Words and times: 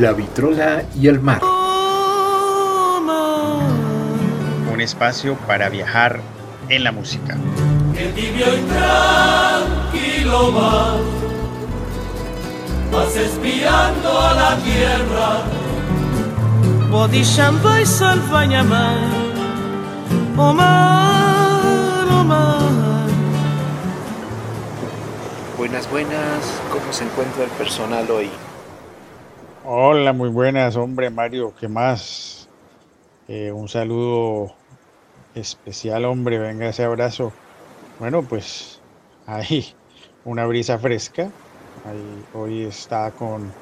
La 0.00 0.14
vitrola 0.14 0.82
y 0.98 1.08
el 1.08 1.20
mar. 1.20 1.42
Un 4.72 4.80
espacio 4.80 5.36
para 5.46 5.68
viajar 5.68 6.22
en 6.70 6.84
la 6.84 6.90
música. 6.90 7.36
El 7.98 8.14
tibio 8.14 8.46
y 8.46 8.62
tranquilo 8.62 10.54
va, 10.54 10.96
vas 12.90 13.14
espiando 13.14 14.18
a 14.18 14.32
la 14.32 14.56
tierra. 14.64 15.42
Bodisham 16.90 17.60
vai 17.62 17.84
salvanyamai, 17.84 18.96
Omar, 20.34 22.08
Omar. 22.10 23.10
Buenas, 25.58 25.90
buenas, 25.90 26.40
¿cómo 26.72 26.90
se 26.90 27.04
encuentra 27.04 27.44
el 27.44 27.50
personal 27.50 28.10
hoy? 28.10 28.30
Hola, 29.62 30.12
muy 30.12 30.28
buenas, 30.30 30.76
hombre 30.76 31.10
Mario, 31.10 31.54
¿qué 31.54 31.68
más? 31.68 32.50
Eh, 33.26 33.52
un 33.52 33.68
saludo 33.68 34.58
especial, 35.34 36.04
hombre, 36.06 36.38
venga 36.38 36.68
ese 36.70 36.84
abrazo. 36.84 37.40
Bueno, 37.98 38.26
pues 38.28 38.84
ahí, 39.26 39.78
una 40.24 40.46
brisa 40.46 40.78
fresca. 40.78 41.34
Hoy 42.32 42.62
está 42.64 43.14
con 43.14 43.56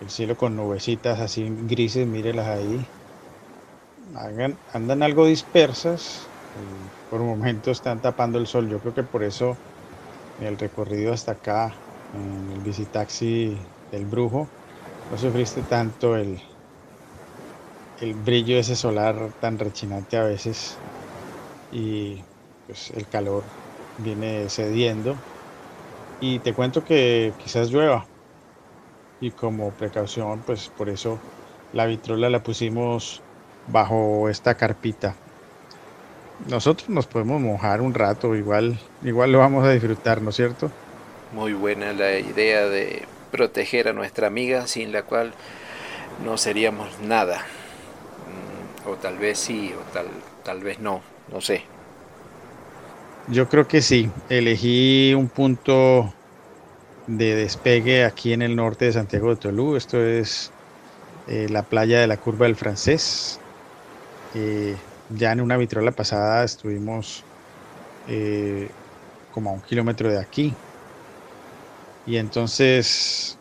el 0.00 0.10
cielo 0.10 0.36
con 0.36 0.56
nubecitas 0.56 1.20
así 1.20 1.46
grises, 1.48 2.04
mírelas 2.04 2.48
ahí. 2.48 2.92
Andan 4.76 5.02
algo 5.02 5.26
dispersas, 5.26 6.32
por 7.08 7.22
momentos 7.22 7.78
están 7.78 8.00
tapando 8.00 8.38
el 8.38 8.46
sol. 8.46 8.68
Yo 8.68 8.80
creo 8.80 8.94
que 8.94 9.04
por 9.04 9.22
eso 9.24 9.62
el 10.38 10.58
recorrido 10.58 11.12
hasta 11.12 11.32
acá, 11.32 11.84
en 12.12 12.50
el 12.50 12.60
visitaxi 12.62 13.74
del 13.90 14.06
brujo, 14.06 14.54
no 15.10 15.18
sufriste 15.18 15.64
tanto 15.64 16.16
el, 16.16 16.42
el 17.96 18.14
brillo 18.14 18.54
de 18.54 18.60
ese 18.60 18.76
solar 18.76 19.34
tan 19.38 19.58
rechinante 19.58 20.16
a 20.16 20.24
veces 20.24 20.84
y 21.70 22.26
pues 22.66 22.90
el 22.92 23.08
calor 23.08 23.52
viene 23.96 24.48
cediendo. 24.50 25.26
Y 26.20 26.40
te 26.40 26.54
cuento 26.54 26.84
que 26.84 27.36
quizás 27.38 27.70
llueva. 27.70 28.12
Y 29.20 29.30
como 29.32 29.76
precaución 29.76 30.42
pues 30.44 30.68
por 30.70 30.88
eso 30.90 31.24
la 31.70 31.86
vitrola 31.86 32.28
la 32.30 32.42
pusimos 32.42 33.24
bajo 33.64 34.28
esta 34.28 34.56
carpita. 34.56 35.22
Nosotros 36.38 36.88
nos 36.88 37.06
podemos 37.06 37.40
mojar 37.40 37.80
un 37.80 37.94
rato 37.94 38.34
igual 38.34 38.80
igual 39.00 39.30
lo 39.30 39.38
vamos 39.38 39.64
a 39.64 39.70
disfrutar 39.70 40.20
no 40.22 40.30
es 40.30 40.36
cierto 40.36 40.76
muy 41.30 41.54
buena 41.54 41.92
la 41.92 42.18
idea 42.18 42.66
de 42.68 43.09
proteger 43.30 43.88
a 43.88 43.92
nuestra 43.92 44.26
amiga 44.26 44.66
sin 44.66 44.92
la 44.92 45.02
cual 45.02 45.32
no 46.24 46.36
seríamos 46.36 47.00
nada. 47.00 47.44
Mm, 48.86 48.88
o 48.88 48.94
tal 48.94 49.18
vez 49.18 49.38
sí, 49.38 49.72
o 49.74 49.92
tal, 49.92 50.06
tal 50.44 50.62
vez 50.62 50.78
no, 50.80 51.00
no 51.32 51.40
sé. 51.40 51.64
Yo 53.28 53.48
creo 53.48 53.68
que 53.68 53.80
sí. 53.80 54.10
Elegí 54.28 55.14
un 55.14 55.28
punto 55.28 56.12
de 57.06 57.34
despegue 57.34 58.04
aquí 58.04 58.32
en 58.32 58.42
el 58.42 58.56
norte 58.56 58.86
de 58.86 58.92
Santiago 58.92 59.30
de 59.30 59.36
Tolú. 59.36 59.76
Esto 59.76 60.04
es 60.04 60.50
eh, 61.28 61.48
la 61.48 61.62
playa 61.62 62.00
de 62.00 62.06
la 62.06 62.16
Curva 62.16 62.46
del 62.46 62.56
Francés. 62.56 63.38
Eh, 64.34 64.76
ya 65.10 65.32
en 65.32 65.40
una 65.40 65.56
vitrola 65.56 65.92
pasada 65.92 66.44
estuvimos 66.44 67.24
eh, 68.08 68.68
como 69.32 69.50
a 69.50 69.52
un 69.52 69.60
kilómetro 69.60 70.08
de 70.08 70.18
aquí. 70.18 70.54
Y 72.06 72.16
entonces 72.16 73.36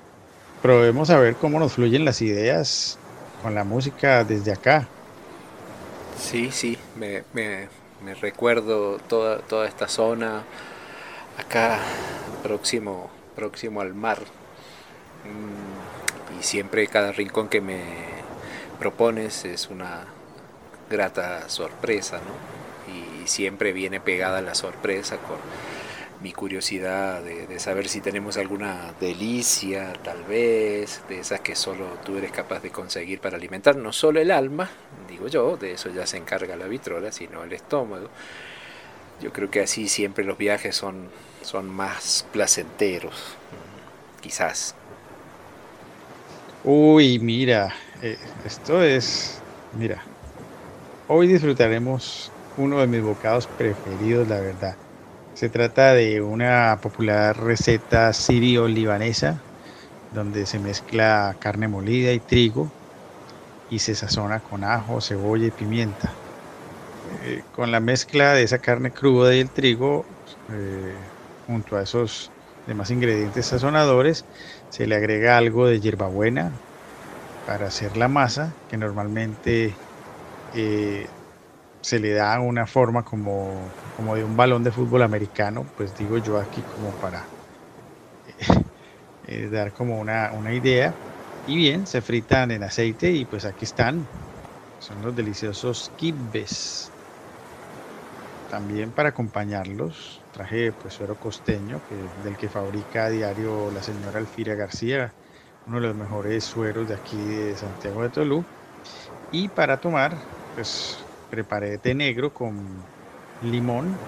probemos 0.62 1.10
a 1.10 1.20
ver 1.20 1.36
cómo 1.36 1.60
nos 1.60 1.74
fluyen 1.74 2.06
las 2.06 2.22
ideas 2.22 2.98
con 3.42 3.56
la 3.56 3.64
música 3.64 4.24
desde 4.24 4.52
acá. 4.52 4.88
Sí, 6.20 6.52
sí, 6.52 6.78
me, 6.96 7.24
recuerdo 8.22 8.98
toda, 9.00 9.40
toda 9.40 9.68
esta 9.68 9.88
zona 9.88 10.44
acá 11.38 11.80
próximo, 12.44 13.10
próximo 13.36 13.82
al 13.82 13.94
mar. 13.94 14.20
Mm, 15.24 16.40
y 16.40 16.44
siempre 16.44 16.88
cada 16.88 17.12
rincón 17.12 17.48
que 17.48 17.62
me 17.62 17.82
propones 18.80 19.46
es 19.46 19.70
una 19.70 20.06
grata 20.90 21.48
sorpresa, 21.50 22.18
¿no? 22.18 22.94
Y 22.94 23.28
siempre 23.28 23.74
viene 23.74 24.00
pegada 24.00 24.42
la 24.42 24.56
sorpresa 24.56 25.18
con 25.18 25.38
mi 26.22 26.34
curiosidad 26.34 27.24
de, 27.24 27.60
saber 27.60 27.88
si 27.88 28.02
tenemos 28.02 28.38
alguna 28.38 28.94
delicia, 29.00 29.94
tal 30.04 30.24
vez, 30.24 31.02
de 31.08 31.20
esas 31.20 31.40
que 31.40 31.56
solo 31.56 31.86
tú 32.04 32.18
eres 32.18 32.32
capaz 32.32 32.62
de 32.62 32.72
conseguir 32.72 33.20
para 33.22 33.38
alimentar 33.38 33.78
no 33.78 33.94
solo 33.94 34.20
el 34.20 34.32
alma, 34.32 34.70
digo 35.08 35.28
yo, 35.28 35.56
de 35.56 35.74
eso 35.74 35.90
ya 35.90 36.06
se 36.06 36.18
encarga 36.18 36.56
la 36.56 36.68
vitrola, 36.68 37.12
sino 37.12 37.44
el 37.44 37.54
estómago. 37.54 38.10
Yo 39.22 39.32
creo 39.32 39.50
que 39.50 39.62
así 39.62 39.88
siempre 39.88 40.26
los 40.26 40.38
viajes 40.38 40.76
son, 40.76 41.10
son 41.42 41.70
más 41.70 42.26
placenteros, 42.34 43.36
quizás. 44.22 44.76
Uy, 46.66 47.20
mira, 47.20 47.74
eh, 48.02 48.18
esto 48.46 48.84
es, 48.84 49.42
mira, 49.78 50.04
hoy 51.08 51.28
disfrutaremos 51.28 52.30
uno 52.58 52.80
de 52.80 52.88
mis 52.88 53.02
bocados 53.02 53.48
preferidos, 53.48 54.28
la 54.28 54.42
verdad 54.42 54.76
se 55.40 55.50
trata 55.50 55.94
de 55.94 56.22
una 56.22 56.78
popular 56.82 57.38
receta 57.38 58.12
sirio-libanesa 58.12 59.42
donde 60.12 60.46
se 60.46 60.60
mezcla 60.60 61.34
carne 61.40 61.70
molida 61.70 62.12
y 62.12 62.20
trigo 62.20 62.70
y 63.70 63.80
se 63.80 63.96
sazona 63.96 64.42
con 64.42 64.66
ajo, 64.66 65.00
cebolla 65.00 65.46
y 65.46 65.52
pimienta. 65.52 66.14
Eh, 67.24 67.44
con 67.54 67.72
la 67.72 67.80
mezcla 67.80 68.34
de 68.34 68.44
esa 68.44 68.60
carne 68.60 68.92
cruda 68.92 69.34
y 69.34 69.40
el 69.40 69.50
trigo, 69.50 70.04
eh, 70.50 70.98
junto 71.46 71.78
a 71.78 71.84
esos 71.84 72.34
demás 72.66 72.92
ingredientes 72.92 73.46
sazonadores, 73.46 74.26
se 74.68 74.88
le 74.88 74.96
agrega 74.96 75.38
algo 75.38 75.68
de 75.68 75.80
hierbabuena 75.80 76.52
para 77.46 77.68
hacer 77.68 77.96
la 77.96 78.10
masa, 78.10 78.58
que 78.68 78.76
normalmente 78.76 79.74
eh, 80.54 81.08
se 81.82 82.00
le 82.00 82.14
da 82.14 82.40
una 82.40 82.68
forma 82.68 83.04
como, 83.04 83.72
como 83.96 84.16
de 84.16 84.24
un 84.24 84.36
balón 84.36 84.64
de 84.64 84.72
fútbol 84.72 85.02
americano, 85.04 85.66
pues 85.76 85.96
digo 85.96 86.18
yo 86.18 86.38
aquí 86.38 86.62
como 86.62 86.92
para 87.00 87.26
eh, 89.28 89.48
dar 89.52 89.74
como 89.74 90.00
una, 90.00 90.32
una, 90.34 90.54
idea. 90.54 90.94
Y 91.46 91.58
bien, 91.58 91.88
se 91.88 92.02
fritan 92.02 92.52
en 92.52 92.64
aceite 92.64 93.12
y 93.12 93.26
pues 93.26 93.46
aquí 93.46 93.66
están. 93.66 94.06
Son 94.80 95.02
los 95.02 95.16
deliciosos 95.16 95.92
kibbes. 95.98 96.92
También 98.50 98.92
para 98.92 99.10
acompañarlos 99.10 100.22
traje 100.32 100.72
pues 100.72 100.94
suero 100.94 101.16
costeño, 101.18 101.82
que, 101.88 101.96
del 102.24 102.38
que 102.38 102.50
fabrica 102.50 103.06
a 103.06 103.10
diario 103.10 103.72
la 103.72 103.82
señora 103.84 104.20
Alfira 104.20 104.56
García, 104.56 105.14
uno 105.66 105.80
de 105.80 105.88
los 105.88 105.96
mejores 105.96 106.44
sueros 106.46 106.88
de 106.88 106.96
aquí 106.96 107.18
de 107.18 107.56
Santiago 107.58 108.04
de 108.04 108.10
Tolú. 108.10 108.46
Y 109.32 109.50
para 109.50 109.80
tomar, 109.80 110.18
pues 110.56 111.09
preparé 111.30 111.78
té 111.78 111.94
negro 111.96 112.34
con 112.34 112.56
limón, 113.40 114.02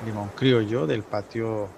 limón 0.00 0.30
criollo 0.30 0.86
del 0.86 1.04
patio 1.04 1.76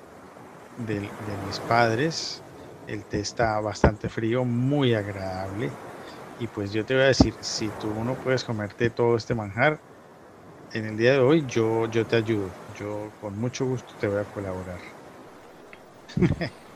de, 0.76 1.38
mis 1.38 1.60
padres. 1.60 2.44
El 2.86 3.06
té 3.06 3.20
está 3.20 3.60
bastante 3.60 4.08
frío, 4.08 4.44
muy 4.44 4.94
agradable. 4.94 5.78
Y 6.38 6.48
pues 6.48 6.72
yo 6.72 6.84
te 6.86 6.94
voy 6.94 7.04
a 7.04 7.06
decir, 7.08 7.36
si 7.42 7.72
tú 7.72 8.04
no 8.04 8.16
puedes 8.16 8.44
comerte 8.44 8.90
todo 8.90 9.16
este 9.16 9.34
manjar, 9.34 9.82
en 10.72 10.86
el 10.86 10.96
día 10.96 11.12
de 11.12 11.20
hoy 11.20 11.44
yo, 11.46 11.86
yo 11.86 12.06
te 12.06 12.16
ayudo. 12.16 12.54
Yo 12.68 13.12
con 13.20 13.38
mucho 13.38 13.66
gusto 13.66 13.94
te 13.98 14.08
voy 14.08 14.20
a 14.20 14.26
colaborar. 14.26 14.80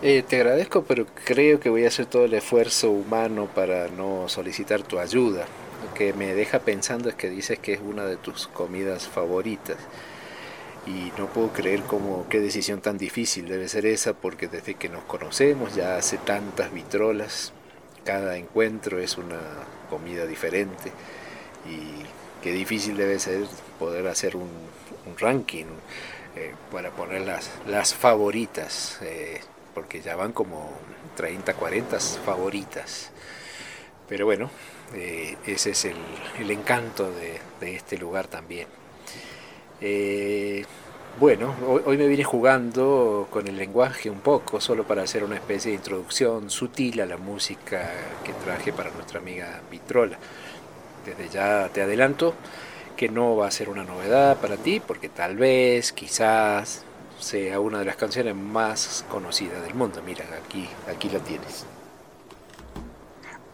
Eh, 0.00 0.22
te 0.22 0.36
agradezco, 0.36 0.84
pero 0.84 1.06
creo 1.24 1.58
que 1.58 1.70
voy 1.70 1.84
a 1.84 1.88
hacer 1.88 2.06
todo 2.06 2.24
el 2.26 2.34
esfuerzo 2.34 2.88
humano 2.92 3.48
para 3.52 3.88
no 3.88 4.28
solicitar 4.28 4.82
tu 4.82 5.00
ayuda. 5.00 5.44
Lo 5.84 5.92
que 5.94 6.12
me 6.12 6.34
deja 6.34 6.60
pensando 6.60 7.08
es 7.08 7.16
que 7.16 7.28
dices 7.28 7.58
que 7.58 7.72
es 7.72 7.80
una 7.80 8.04
de 8.06 8.16
tus 8.16 8.46
comidas 8.46 9.08
favoritas. 9.08 9.76
Y 10.86 11.12
no 11.18 11.26
puedo 11.26 11.52
creer 11.52 11.82
cómo 11.82 12.26
qué 12.30 12.38
decisión 12.38 12.80
tan 12.80 12.96
difícil 12.96 13.48
debe 13.48 13.68
ser 13.68 13.86
esa, 13.86 14.12
porque 14.14 14.46
desde 14.46 14.74
que 14.74 14.88
nos 14.88 15.02
conocemos 15.02 15.74
ya 15.74 15.96
hace 15.96 16.18
tantas 16.18 16.72
vitrolas, 16.72 17.52
cada 18.04 18.36
encuentro 18.36 19.00
es 19.00 19.18
una 19.18 19.40
comida 19.90 20.26
diferente. 20.26 20.92
Y 21.68 22.04
qué 22.42 22.52
difícil 22.52 22.96
debe 22.96 23.18
ser 23.18 23.46
poder 23.80 24.06
hacer 24.06 24.36
un, 24.36 24.48
ranking 25.18 25.64
eh, 26.36 26.54
para 26.70 26.90
poner 26.90 27.22
las, 27.22 27.50
las 27.66 27.94
favoritas, 27.94 28.98
eh, 29.02 29.40
porque 29.78 30.00
ya 30.00 30.16
van 30.16 30.32
como 30.32 30.72
30, 31.16 31.54
40 31.54 32.00
favoritas. 32.00 33.12
Pero 34.08 34.26
bueno, 34.26 34.50
eh, 34.96 35.36
ese 35.46 35.70
es 35.70 35.84
el, 35.84 36.50
encanto 36.50 37.12
de, 37.12 37.76
este 37.76 37.96
lugar 37.96 38.26
también. 38.26 38.66
Eh, 39.80 40.64
Bueno, 41.20 41.54
hoy, 41.86 41.96
me 41.96 42.08
vine 42.08 42.24
jugando 42.24 43.28
con 43.30 43.46
el 43.46 43.56
lenguaje 43.56 44.10
un 44.10 44.20
poco, 44.20 44.60
solo 44.60 44.84
para 44.84 45.02
hacer 45.02 45.22
una 45.24 45.36
especie 45.36 45.70
de 45.70 45.76
introducción 45.76 46.50
sutil 46.50 47.00
a 47.00 47.06
la 47.06 47.16
música 47.16 47.90
que 48.24 48.32
traje 48.44 48.72
para 48.72 48.90
nuestra 48.90 49.20
amiga 49.20 49.60
Vitrola. 49.70 50.18
Desde 51.06 51.28
ya 51.28 51.70
te 51.72 51.82
adelanto 51.82 52.34
que 52.96 53.08
no 53.08 53.36
va 53.36 53.46
a 53.46 53.50
ser 53.52 53.68
una 53.68 53.84
novedad 53.84 54.38
para 54.38 54.56
ti, 54.56 54.80
porque 54.80 55.08
tal 55.08 55.36
vez, 55.36 55.92
quizás, 55.92 56.84
sea 57.18 57.60
una 57.60 57.80
de 57.80 57.84
las 57.86 57.96
canciones 57.96 58.34
más 58.36 59.04
conocidas 59.08 59.62
del 59.62 59.74
mundo. 59.74 60.02
Mira, 60.02 60.36
aquí, 60.36 60.80
aquí 60.86 61.10
la 61.10 61.22
tienes. 61.22 61.68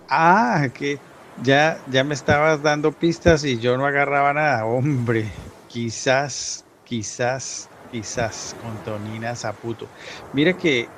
Ah, 0.09 0.69
que 0.75 1.03
ya, 1.35 1.83
ya 1.87 2.05
me 2.05 2.15
estabas 2.15 2.63
dando 2.63 2.99
pistas 2.99 3.45
y 3.45 3.59
yo 3.59 3.77
no 3.77 3.87
agarraba 3.87 4.33
nada. 4.35 4.67
Hombre, 4.67 5.33
quizás 5.67 6.69
quizás, 6.85 7.73
quizás 7.87 8.55
con 8.55 8.83
Tonina 8.83 9.35
Zaputo. 9.37 9.91
Mira 10.33 10.55
que, 10.57 10.95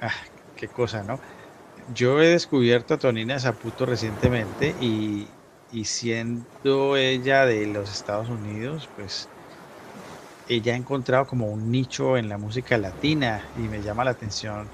ah, 0.00 0.12
qué 0.54 0.70
cosa, 0.70 1.02
¿no? 1.04 1.20
Yo 1.86 2.20
he 2.22 2.28
descubierto 2.28 2.94
a 2.94 2.98
Tonina 2.98 3.38
Zaputo 3.40 3.86
recientemente 3.86 4.76
y, 4.78 5.40
y 5.70 5.86
siendo 5.86 6.96
ella 6.96 7.46
de 7.46 7.66
los 7.66 7.92
Estados 7.92 8.28
Unidos, 8.30 8.90
pues 8.94 9.33
ella 10.46 10.74
ha 10.74 10.76
encontrado 10.76 11.26
como 11.26 11.48
un 11.50 11.70
nicho 11.70 12.16
en 12.16 12.28
la 12.28 12.38
música 12.38 12.78
latina 12.78 13.50
y 13.54 13.68
me 13.68 13.82
llama 13.82 14.04
la 14.04 14.12
atención 14.12 14.72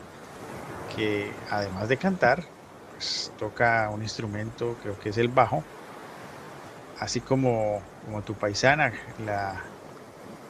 que 0.89 1.43
además 1.51 1.89
de 1.89 1.99
cantar, 1.99 2.45
pues, 2.91 3.33
toca 3.37 3.91
un 3.91 4.03
instrumento, 4.03 4.77
creo 4.79 4.99
que 4.99 5.11
es 5.11 5.19
el 5.19 5.29
bajo, 5.31 5.69
así 6.95 7.23
como, 7.23 7.89
como 8.01 8.23
tu 8.23 8.37
paisana, 8.37 8.93
la, 9.17 9.75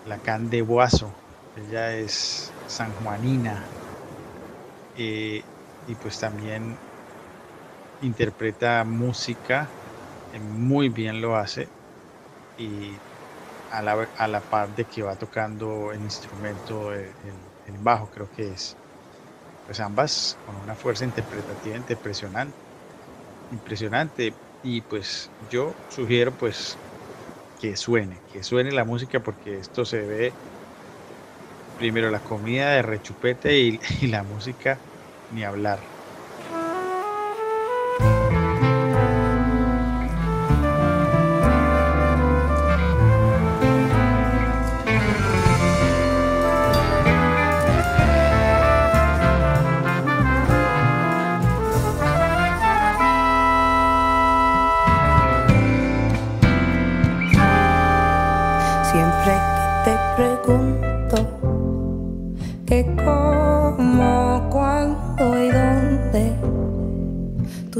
la 0.05 0.21
Can 0.21 0.51
de 0.51 0.63
Boazo. 0.63 1.17
Ella 1.55 1.97
es 1.97 2.57
sanjuanina 2.67 3.75
eh, 4.95 5.47
y 5.85 5.97
pues 5.97 6.19
también 6.19 6.81
interpreta 8.01 8.85
música, 8.85 9.77
eh, 10.31 10.41
muy 10.41 10.89
bien 10.89 11.21
lo 11.21 11.37
hace 11.37 11.73
y 12.57 13.03
a 13.71 13.83
la, 13.83 14.11
a 14.17 14.29
la 14.29 14.43
par 14.47 14.73
de 14.75 14.87
que 14.87 15.03
va 15.03 15.17
tocando 15.17 15.93
el 15.93 16.03
instrumento, 16.03 16.93
el, 16.95 17.53
el 17.65 17.79
bajo 17.79 18.11
creo 18.11 18.29
que 18.31 18.53
es. 18.53 18.79
Pues 19.65 19.81
ambas 19.81 20.39
con 20.45 20.57
una 20.57 20.77
fuerza 20.77 21.05
interpretativa 21.05 21.77
impresionante, 21.77 22.59
impresionante 23.51 24.41
y 24.63 24.83
pues 24.83 25.35
yo 25.39 25.81
sugiero 25.89 26.37
pues 26.37 26.81
que 27.59 27.77
suene, 27.77 28.25
que 28.27 28.43
suene 28.45 28.73
la 28.73 28.85
música 28.87 29.23
porque 29.23 29.59
esto 29.59 29.85
se 29.87 30.05
ve 30.07 30.39
primero 31.77 32.11
la 32.11 32.21
comida 32.23 32.71
de 32.73 32.83
rechupete 32.83 33.59
y 33.61 33.81
la 34.09 34.23
música 34.25 34.85
ni 35.29 35.43
hablar. 35.45 35.90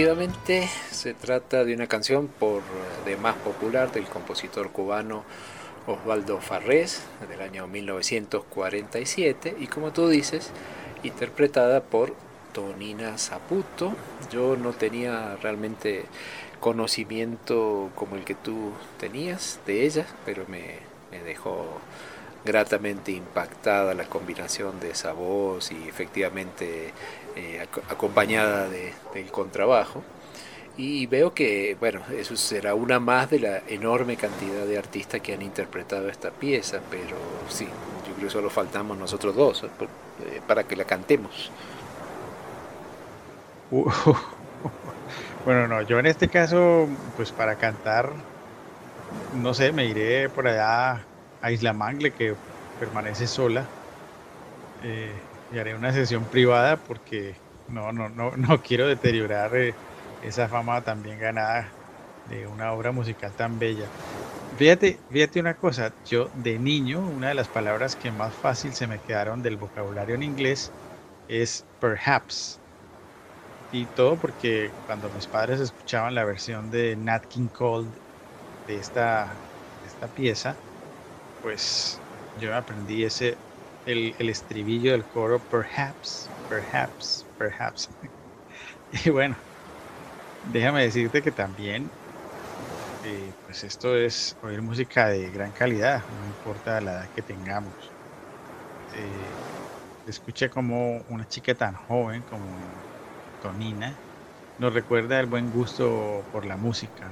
Efectivamente, 0.00 0.66
se 0.90 1.12
trata 1.12 1.62
de 1.62 1.74
una 1.74 1.86
canción 1.86 2.28
por 2.28 2.62
de 3.04 3.18
más 3.18 3.36
popular 3.36 3.92
del 3.92 4.06
compositor 4.06 4.70
cubano 4.70 5.24
Osvaldo 5.86 6.40
Farrés 6.40 7.02
del 7.28 7.42
año 7.42 7.66
1947 7.66 9.56
y 9.60 9.66
como 9.66 9.92
tú 9.92 10.08
dices, 10.08 10.52
interpretada 11.02 11.82
por 11.82 12.14
Tonina 12.54 13.18
Zaputo. 13.18 13.92
Yo 14.32 14.56
no 14.56 14.72
tenía 14.72 15.36
realmente 15.36 16.06
conocimiento 16.60 17.90
como 17.94 18.16
el 18.16 18.24
que 18.24 18.34
tú 18.34 18.72
tenías 18.98 19.60
de 19.66 19.84
ella, 19.84 20.06
pero 20.24 20.46
me, 20.48 20.78
me 21.10 21.22
dejó 21.22 21.78
gratamente 22.44 23.12
impactada 23.12 23.92
la 23.92 24.04
combinación 24.04 24.80
de 24.80 24.92
esa 24.92 25.12
voz 25.12 25.72
y 25.72 25.88
efectivamente 25.88 26.92
eh, 27.36 27.66
acompañada 27.88 28.68
de, 28.68 28.92
del 29.14 29.30
contrabajo. 29.30 30.02
Y 30.76 31.06
veo 31.06 31.34
que, 31.34 31.76
bueno, 31.78 32.00
eso 32.16 32.36
será 32.36 32.74
una 32.74 33.00
más 33.00 33.28
de 33.30 33.40
la 33.40 33.58
enorme 33.68 34.16
cantidad 34.16 34.64
de 34.64 34.78
artistas 34.78 35.20
que 35.20 35.34
han 35.34 35.42
interpretado 35.42 36.08
esta 36.08 36.30
pieza, 36.30 36.80
pero 36.90 37.16
sí, 37.48 37.66
yo 38.06 38.14
creo 38.14 38.28
que 38.28 38.32
solo 38.32 38.50
faltamos 38.50 38.96
nosotros 38.96 39.36
dos 39.36 39.64
eh, 39.64 40.40
para 40.46 40.64
que 40.64 40.76
la 40.76 40.84
cantemos. 40.84 41.50
bueno, 45.44 45.68
no, 45.68 45.82
yo 45.82 45.98
en 45.98 46.06
este 46.06 46.28
caso, 46.28 46.88
pues 47.16 47.30
para 47.30 47.56
cantar, 47.56 48.12
no 49.34 49.54
sé, 49.54 49.72
me 49.72 49.84
iré 49.86 50.28
por 50.28 50.48
allá 50.48 51.04
a 51.42 51.52
Isla 51.52 51.72
Mangle, 51.72 52.12
que 52.12 52.34
permanece 52.78 53.26
sola. 53.26 53.66
Eh, 54.82 55.12
y 55.50 55.58
haré 55.58 55.74
una 55.76 55.92
sesión 55.92 56.28
privada 56.28 56.82
porque 56.84 57.42
no, 57.66 57.92
no, 57.92 58.10
no, 58.10 58.32
no 58.36 58.62
quiero 58.62 58.88
deteriorar 58.88 59.56
eh, 59.56 59.78
esa 60.20 60.48
fama 60.48 60.84
también 60.84 61.18
ganada 61.20 61.78
de 62.24 62.46
una 62.48 62.72
obra 62.74 62.92
musical 62.92 63.34
tan 63.36 63.58
bella. 63.58 63.94
Fíjate, 64.56 65.04
fíjate 65.10 65.40
una 65.40 65.56
cosa, 65.56 65.96
yo 66.04 66.30
de 66.34 66.58
niño, 66.58 67.08
una 67.08 67.28
de 67.30 67.34
las 67.34 67.48
palabras 67.50 67.96
que 67.96 68.12
más 68.12 68.36
fácil 68.36 68.74
se 68.74 68.86
me 68.88 69.00
quedaron 69.00 69.42
del 69.42 69.56
vocabulario 69.58 70.14
en 70.16 70.22
inglés 70.24 70.74
es 71.28 71.68
perhaps. 71.78 72.62
Y 73.70 73.88
todo 73.88 74.18
porque 74.18 74.76
cuando 74.84 75.10
mis 75.10 75.28
padres 75.28 75.60
escuchaban 75.60 76.14
la 76.14 76.24
versión 76.24 76.70
de 76.70 76.96
Nat 76.96 77.26
King 77.26 77.48
Cole 77.48 77.92
de 78.66 78.78
esta, 78.78 79.46
de 79.80 79.88
esta 79.88 80.12
pieza, 80.12 80.62
pues 81.40 82.04
yo 82.34 82.54
aprendí 82.56 83.04
ese 83.04 83.42
el, 83.92 84.28
estribillo 84.28 84.92
del 84.92 85.04
coro, 85.04 85.38
perhaps, 85.50 86.28
perhaps, 86.48 87.24
perhaps. 87.38 87.88
Y 89.04 89.10
bueno, 89.10 89.36
déjame 90.52 90.82
decirte 90.82 91.22
que 91.22 91.30
también, 91.30 91.88
eh, 93.04 93.32
pues 93.46 93.62
esto 93.62 93.96
es 93.96 94.36
oír 94.42 94.60
música 94.62 95.08
de 95.08 95.30
gran 95.30 95.52
calidad, 95.52 96.02
no 96.20 96.26
importa 96.26 96.80
la 96.80 96.92
edad 96.92 97.08
que 97.14 97.22
tengamos. 97.22 97.72
Eh, 98.96 100.08
escuché 100.10 100.50
como 100.50 101.04
una 101.08 101.28
chica 101.28 101.54
tan 101.54 101.74
joven 101.74 102.22
como 102.22 102.46
Tonina 103.42 103.94
nos 104.60 104.74
recuerda 104.74 105.18
el 105.18 105.26
buen 105.26 105.50
gusto 105.50 106.22
por 106.32 106.44
la 106.44 106.56
música. 106.56 107.08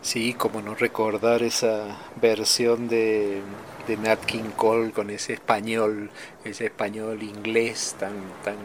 Sí, 0.00 0.32
como 0.32 0.62
no 0.62 0.74
recordar 0.74 1.42
esa 1.42 1.98
versión 2.20 2.88
de, 2.88 3.42
de 3.86 3.96
Nat 3.96 4.24
King 4.24 4.50
Cole 4.56 4.92
con 4.92 5.10
ese 5.10 5.34
español, 5.34 6.10
ese 6.44 6.66
español 6.66 7.22
inglés 7.22 7.96
tan, 7.98 8.12
tan 8.44 8.56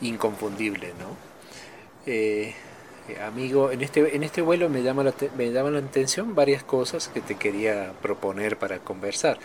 inconfundible, 0.00 0.88
¿no? 0.98 1.16
Eh, 2.06 2.54
amigo, 3.26 3.70
en 3.70 3.82
este, 3.82 4.16
en 4.16 4.22
este 4.22 4.42
vuelo 4.42 4.68
me 4.68 4.82
llama, 4.82 5.04
la, 5.04 5.14
me 5.36 5.50
llama 5.50 5.70
la 5.70 5.78
atención 5.78 6.34
varias 6.34 6.62
cosas 6.62 7.08
que 7.08 7.20
te 7.20 7.36
quería 7.36 7.92
proponer 8.02 8.58
para 8.58 8.78
conversar. 8.78 9.38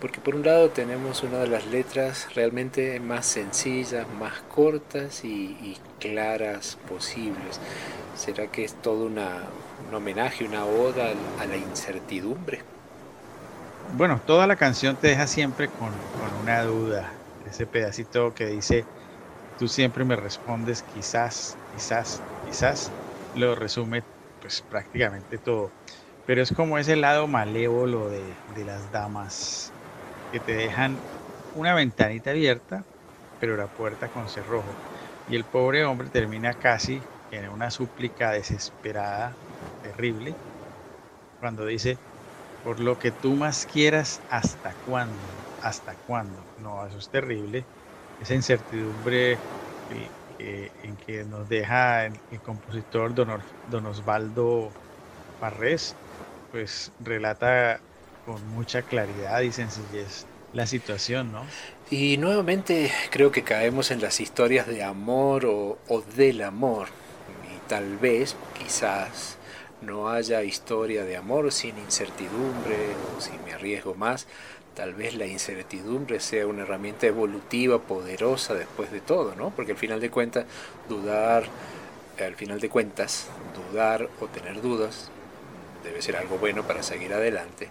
Porque 0.00 0.20
por 0.20 0.34
un 0.34 0.44
lado 0.44 0.70
tenemos 0.70 1.22
una 1.22 1.38
de 1.38 1.46
las 1.46 1.66
letras 1.66 2.34
realmente 2.34 3.00
más 3.00 3.26
sencillas, 3.26 4.06
más 4.18 4.40
cortas 4.42 5.24
y, 5.24 5.78
claras 5.98 6.76
posibles. 6.86 7.58
¿Será 8.14 8.48
que 8.48 8.64
es 8.64 8.74
todo 8.74 9.06
un 9.06 9.94
homenaje, 9.94 10.44
una 10.44 10.66
oda 10.66 11.12
a 11.40 11.46
la 11.46 11.56
incertidumbre? 11.56 12.73
Bueno, 13.86 14.20
toda 14.24 14.46
la 14.46 14.56
canción 14.56 14.96
te 14.98 15.08
deja 15.08 15.26
siempre 15.26 15.70
con, 15.70 16.10
una 16.16 16.62
duda. 16.64 17.22
Ese 17.40 17.66
pedacito 17.66 18.32
que 18.34 18.46
dice, 18.46 18.88
tú 19.56 19.68
siempre 19.68 20.04
me 20.04 20.16
respondes 20.16 20.82
quizás, 20.82 21.60
quizás, 21.70 22.24
quizás, 22.44 22.94
lo 23.32 23.54
resume 23.56 24.06
pues 24.40 24.62
prácticamente 24.62 25.38
todo. 25.38 25.74
Pero 26.24 26.42
es 26.42 26.52
como 26.52 26.78
ese 26.78 26.96
lado 26.96 27.28
malévolo 27.28 28.08
de, 28.10 28.42
de 28.46 28.64
las 28.64 28.90
damas 28.90 29.74
que 30.30 30.40
te 30.40 30.54
dejan 30.54 31.04
una 31.52 31.74
ventanita 31.74 32.30
abierta, 32.30 32.86
pero 33.38 33.56
la 33.56 33.68
puerta 33.68 34.10
con 34.10 34.28
cerrojo. 34.28 34.80
Y 35.26 35.36
el 35.36 35.46
pobre 35.46 35.84
hombre 35.84 36.10
termina 36.10 36.54
casi 36.54 37.08
en 37.30 37.48
una 37.50 37.70
súplica 37.70 38.32
desesperada, 38.32 39.40
terrible, 39.80 40.38
cuando 41.38 41.66
dice, 41.66 42.00
por 42.64 42.80
lo 42.80 42.98
que 42.98 43.10
tú 43.10 43.34
más 43.34 43.68
quieras, 43.70 44.20
¿hasta 44.30 44.72
cuándo? 44.86 45.14
¿Hasta 45.62 45.92
cuándo? 46.06 46.42
No, 46.62 46.84
eso 46.86 46.98
es 46.98 47.08
terrible. 47.08 47.64
Esa 48.20 48.34
incertidumbre 48.34 49.38
en 50.38 50.96
que 50.96 51.24
nos 51.24 51.48
deja 51.48 52.06
el, 52.06 52.14
compositor 52.44 53.14
don, 53.14 53.28
don 53.70 53.86
Osvaldo 53.86 54.70
Parrés, 55.40 55.94
pues 56.50 56.90
relata 57.00 57.80
con 58.26 58.46
mucha 58.50 58.82
claridad 58.82 59.40
y 59.40 59.52
sencillez 59.52 60.26
la 60.52 60.66
situación, 60.66 61.32
¿no? 61.32 61.44
Y 61.90 62.16
nuevamente 62.16 62.90
creo 63.10 63.30
que 63.30 63.42
caemos 63.42 63.90
en 63.90 64.00
las 64.00 64.20
historias 64.20 64.66
de 64.66 64.82
amor 64.82 65.44
o, 65.46 65.78
o 65.88 66.00
del 66.16 66.42
amor. 66.42 66.88
Y 67.54 67.68
tal 67.68 67.98
vez, 67.98 68.36
quizás, 68.58 69.36
no 69.82 70.08
haya 70.08 70.42
historia 70.42 71.04
de 71.04 71.16
amor 71.16 71.52
sin 71.52 71.78
incertidumbre 71.78 72.76
o 73.16 73.20
si 73.20 73.32
me 73.44 73.52
arriesgo 73.52 73.94
más, 73.94 74.26
tal 74.74 74.94
vez 74.94 75.14
la 75.14 75.26
incertidumbre 75.26 76.20
sea 76.20 76.46
una 76.46 76.62
herramienta 76.62 77.06
evolutiva 77.06 77.78
poderosa 77.78 78.54
después 78.54 78.90
de 78.90 79.00
todo, 79.00 79.34
¿no? 79.34 79.50
Porque 79.50 79.72
al 79.72 79.78
final 79.78 80.00
de 80.00 80.10
cuentas, 80.10 80.46
dudar, 80.88 81.44
al 82.18 82.34
final 82.34 82.60
de 82.60 82.68
cuentas, 82.68 83.26
dudar 83.54 84.08
o 84.20 84.26
tener 84.26 84.60
dudas 84.60 85.10
debe 85.84 86.02
ser 86.02 86.16
algo 86.16 86.38
bueno 86.38 86.64
para 86.64 86.82
seguir 86.82 87.12
adelante. 87.12 87.68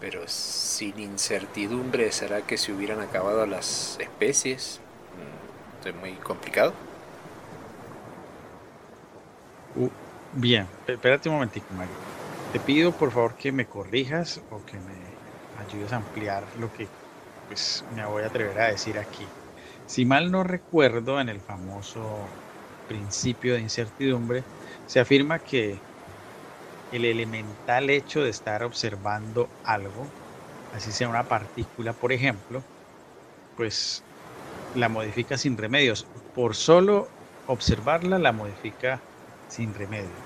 Pero 0.00 0.22
sin 0.28 0.98
incertidumbre, 1.00 2.12
¿será 2.12 2.42
que 2.42 2.58
se 2.58 2.72
hubieran 2.72 3.00
acabado 3.00 3.46
las 3.46 3.96
especies? 3.98 4.80
Mm, 5.84 5.88
es 5.88 5.94
muy 5.96 6.12
complicado. 6.12 6.74
Uh, 9.74 9.88
bien, 10.36 10.70
espérate 10.86 11.28
un 11.28 11.36
momentico, 11.36 11.74
Mario. 11.74 11.98
Te 12.50 12.60
pido 12.60 12.96
por 12.96 13.12
favor 13.12 13.36
que 13.36 13.52
me 13.52 13.68
corrijas 13.68 14.42
o 14.48 14.62
que 14.64 14.80
me 14.80 15.20
ayudes 15.54 15.92
a 15.92 15.96
ampliar 15.96 16.56
lo 16.56 16.70
que 16.72 16.92
pues, 17.48 17.84
me 17.88 18.06
voy 18.06 18.24
a 18.24 18.28
atrever 18.28 18.60
a 18.60 18.68
decir 18.70 18.98
aquí. 18.98 19.32
Si 19.86 20.06
mal 20.06 20.30
no 20.32 20.44
recuerdo, 20.44 21.20
en 21.20 21.28
el 21.30 21.42
famoso 21.42 22.40
principio 22.86 23.54
de 23.54 23.62
incertidumbre, 23.62 24.46
se 24.86 25.00
afirma 25.00 25.40
que 25.40 25.84
el 26.90 27.04
elemental 27.04 27.90
hecho 27.90 28.22
de 28.22 28.30
estar 28.30 28.62
observando 28.64 29.52
algo, 29.62 30.14
así 30.72 30.92
sea 30.92 31.08
una 31.08 31.28
partícula, 31.28 31.94
por 31.94 32.12
ejemplo, 32.12 32.66
pues 33.56 34.04
la 34.74 34.88
modifica 34.90 35.38
sin 35.38 35.58
remedios. 35.58 36.08
Por 36.32 36.56
solo 36.56 37.12
observarla, 37.46 38.18
la 38.20 38.32
modifica 38.32 39.04
sin 39.48 39.74
remedio. 39.74 40.25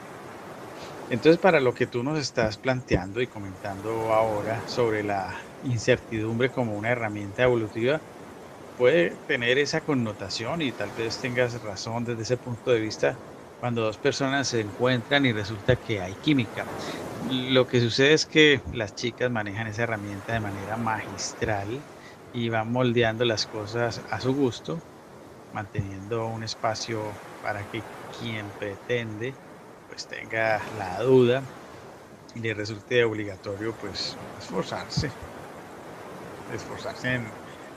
Entonces, 1.10 1.40
para 1.40 1.58
lo 1.60 1.74
que 1.74 1.88
tú 1.88 2.04
nos 2.04 2.20
estás 2.20 2.56
planteando 2.58 3.20
y 3.20 3.26
comentando 3.26 4.12
ahora 4.12 4.62
sobre 4.68 5.02
la 5.02 5.36
incertidumbre 5.60 6.52
como 6.52 6.76
una 6.76 6.90
herramienta 6.90 7.42
evolutiva, 7.42 8.04
puede 8.76 9.18
tener 9.26 9.58
esa 9.58 9.82
connotación 9.82 10.62
y 10.62 10.72
tal 10.72 10.92
vez 10.92 11.20
tengas 11.20 11.62
razón 11.62 12.04
desde 12.04 12.22
ese 12.22 12.38
punto 12.38 12.72
de 12.72 12.80
vista, 12.80 13.22
cuando 13.58 13.82
dos 13.82 13.98
personas 13.98 14.48
se 14.48 14.60
encuentran 14.60 15.26
y 15.26 15.32
resulta 15.32 15.76
que 15.76 16.00
hay 16.00 16.16
química. 16.16 16.70
Lo 17.20 17.66
que 17.66 17.80
sucede 17.80 18.14
es 18.14 18.26
que 18.26 18.62
las 18.72 18.94
chicas 18.94 19.30
manejan 19.30 19.66
esa 19.68 19.84
herramienta 19.84 20.32
de 20.34 20.40
manera 20.40 20.76
magistral 20.78 21.86
y 22.32 22.50
van 22.50 22.70
moldeando 22.72 23.24
las 23.26 23.46
cosas 23.46 24.02
a 24.08 24.20
su 24.20 24.32
gusto, 24.34 24.84
manteniendo 25.52 26.26
un 26.28 26.42
espacio 26.42 27.20
para 27.40 27.64
que 27.66 27.86
quien 28.10 28.52
pretende 28.54 29.40
pues 29.90 30.06
tenga 30.06 30.62
la 30.78 31.02
duda 31.02 31.42
y 32.34 32.40
le 32.40 32.54
resulte 32.54 33.04
obligatorio 33.04 33.74
pues 33.74 34.16
esforzarse, 34.40 35.10
esforzarse 36.54 37.20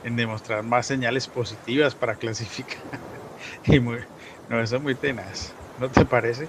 en, 0.04 0.16
demostrar 0.16 0.62
más 0.62 0.86
señales 0.86 1.26
positivas 1.26 1.94
para 1.94 2.14
clasificar. 2.14 2.78
y 3.66 3.80
muy, 3.80 3.98
no, 4.48 4.60
eso 4.60 4.76
es 4.76 4.82
muy 4.82 4.94
tenaz. 4.94 5.52
¿No 5.78 5.90
te 5.90 6.04
parece? 6.06 6.48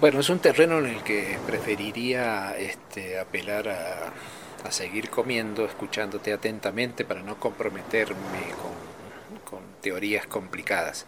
Bueno, 0.00 0.20
es 0.20 0.28
un 0.28 0.40
terreno 0.40 0.78
en 0.78 0.86
el 0.86 1.02
que 1.02 1.38
preferiría 1.46 2.56
este, 2.58 3.18
apelar 3.18 3.68
a, 3.68 4.12
a 4.64 4.72
seguir 4.72 5.10
comiendo, 5.10 5.64
escuchándote 5.64 6.32
atentamente 6.32 7.04
para 7.04 7.22
no 7.22 7.38
comprometerme 7.38 8.18
con, 8.60 9.62
teorías 9.80 10.26
complicadas. 10.26 11.06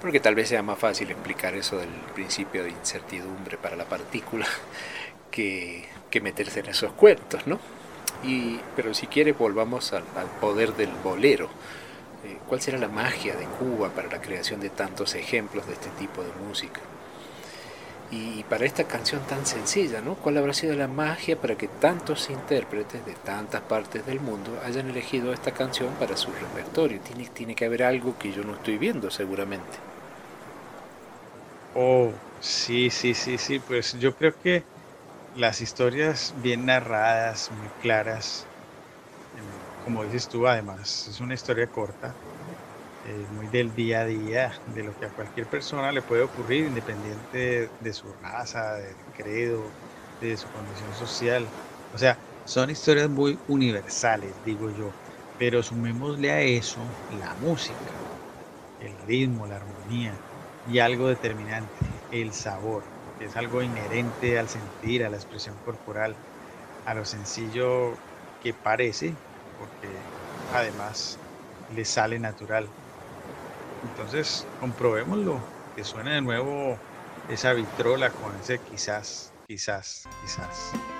Porque 0.00 0.20
tal 0.20 0.34
vez 0.34 0.48
sea 0.48 0.62
más 0.62 0.78
fácil 0.78 1.10
explicar 1.10 1.54
eso 1.54 1.78
del 1.78 1.88
principio 2.14 2.62
de 2.62 2.70
incertidumbre 2.70 3.56
para 3.56 3.76
la 3.76 3.84
partícula 3.84 4.46
que, 5.30 5.86
que 6.10 6.20
meterse 6.20 6.60
en 6.60 6.66
esos 6.66 6.92
cuentos, 6.92 7.46
¿no? 7.46 7.58
Y, 8.22 8.60
pero 8.74 8.94
si 8.94 9.06
quiere 9.06 9.32
volvamos 9.32 9.92
al, 9.92 10.04
al 10.16 10.26
poder 10.40 10.74
del 10.74 10.90
bolero. 11.02 11.48
Eh, 12.24 12.38
¿Cuál 12.48 12.60
será 12.60 12.78
la 12.78 12.88
magia 12.88 13.36
de 13.36 13.44
Cuba 13.44 13.90
para 13.90 14.08
la 14.08 14.20
creación 14.20 14.60
de 14.60 14.70
tantos 14.70 15.14
ejemplos 15.14 15.66
de 15.66 15.74
este 15.74 15.90
tipo 15.98 16.22
de 16.22 16.32
música? 16.46 16.80
Y 18.08 18.42
para 18.44 18.64
esta 18.66 18.86
canción 18.88 19.26
tan 19.26 19.46
sencilla, 19.46 20.00
¿no? 20.02 20.16
¿Cuál 20.16 20.38
habrá 20.38 20.52
sido 20.54 20.74
la 20.74 20.88
magia 20.88 21.40
para 21.40 21.56
que 21.56 21.68
tantos 21.68 22.30
intérpretes 22.30 23.04
de 23.04 23.14
tantas 23.14 23.62
partes 23.62 24.04
del 24.04 24.18
mundo 24.20 24.60
hayan 24.60 24.88
elegido 24.88 25.32
esta 25.32 25.52
canción 25.52 25.96
para 25.96 26.16
su 26.16 26.32
repertorio? 26.34 27.00
Tiene, 27.00 27.28
tiene 27.30 27.54
que 27.54 27.64
haber 27.64 27.84
algo 27.84 28.18
que 28.18 28.32
yo 28.32 28.42
no 28.44 28.54
estoy 28.54 28.78
viendo 28.78 29.10
seguramente. 29.10 29.78
Oh, 31.74 32.20
sí, 32.38 32.90
sí, 32.90 33.14
sí, 33.14 33.38
sí. 33.38 33.60
Pues 33.60 33.92
yo 33.92 34.14
creo 34.16 34.36
que 34.36 34.68
las 35.32 35.60
historias 35.60 36.32
bien 36.36 36.64
narradas, 36.66 37.50
muy 37.52 37.70
claras, 37.72 38.50
como 39.78 40.04
dices 40.04 40.28
tú, 40.28 40.46
además, 40.46 41.06
es 41.06 41.20
una 41.20 41.34
historia 41.34 41.68
corta, 41.68 42.18
muy 43.28 43.48
del 43.48 43.74
día 43.74 44.00
a 44.02 44.06
día, 44.06 44.52
de 44.66 44.82
lo 44.82 44.94
que 44.96 45.06
a 45.06 45.10
cualquier 45.12 45.48
persona 45.48 45.92
le 45.92 46.02
puede 46.02 46.22
ocurrir, 46.22 46.66
independiente 46.66 47.70
de, 47.78 47.92
su 47.92 48.12
raza, 48.14 48.74
del 48.76 49.06
credo, 49.12 49.76
de 50.20 50.36
su 50.36 50.50
condición 50.50 50.92
social. 50.94 51.54
O 51.92 51.98
sea, 51.98 52.20
son 52.44 52.70
historias 52.70 53.08
muy 53.10 53.42
universales, 53.46 54.42
digo 54.42 54.70
yo, 54.70 54.96
pero 55.36 55.62
sumémosle 55.62 56.30
a 56.32 56.42
eso 56.42 56.98
la 57.08 57.34
música, 57.36 58.04
el 58.78 58.98
ritmo, 58.98 59.46
la 59.46 59.56
armonía 59.56 60.22
y 60.64 60.78
algo 60.80 61.08
determinante, 61.08 62.04
el 62.10 62.32
sabor, 62.34 62.86
que 63.16 63.26
es 63.26 63.36
algo 63.36 63.62
inherente 63.62 64.38
al 64.38 64.48
sentir, 64.48 65.04
a 65.04 65.10
la 65.10 65.16
expresión 65.16 65.58
corporal, 65.60 66.18
a 66.84 66.94
lo 66.94 67.04
sencillo 67.04 68.02
que 68.40 68.54
parece 68.54 69.20
porque 69.56 70.10
además 70.50 71.22
le 71.68 71.84
sale 71.84 72.18
natural. 72.18 72.74
Entonces, 73.96 74.46
comprobémoslo, 74.60 75.42
que 75.74 75.82
suene 75.82 76.16
de 76.16 76.20
nuevo 76.20 76.78
esa 77.28 77.54
vitrola 77.54 78.10
con 78.10 78.36
ese 78.38 78.60
quizás, 78.60 79.32
quizás, 79.46 80.06
quizás. 80.20 80.95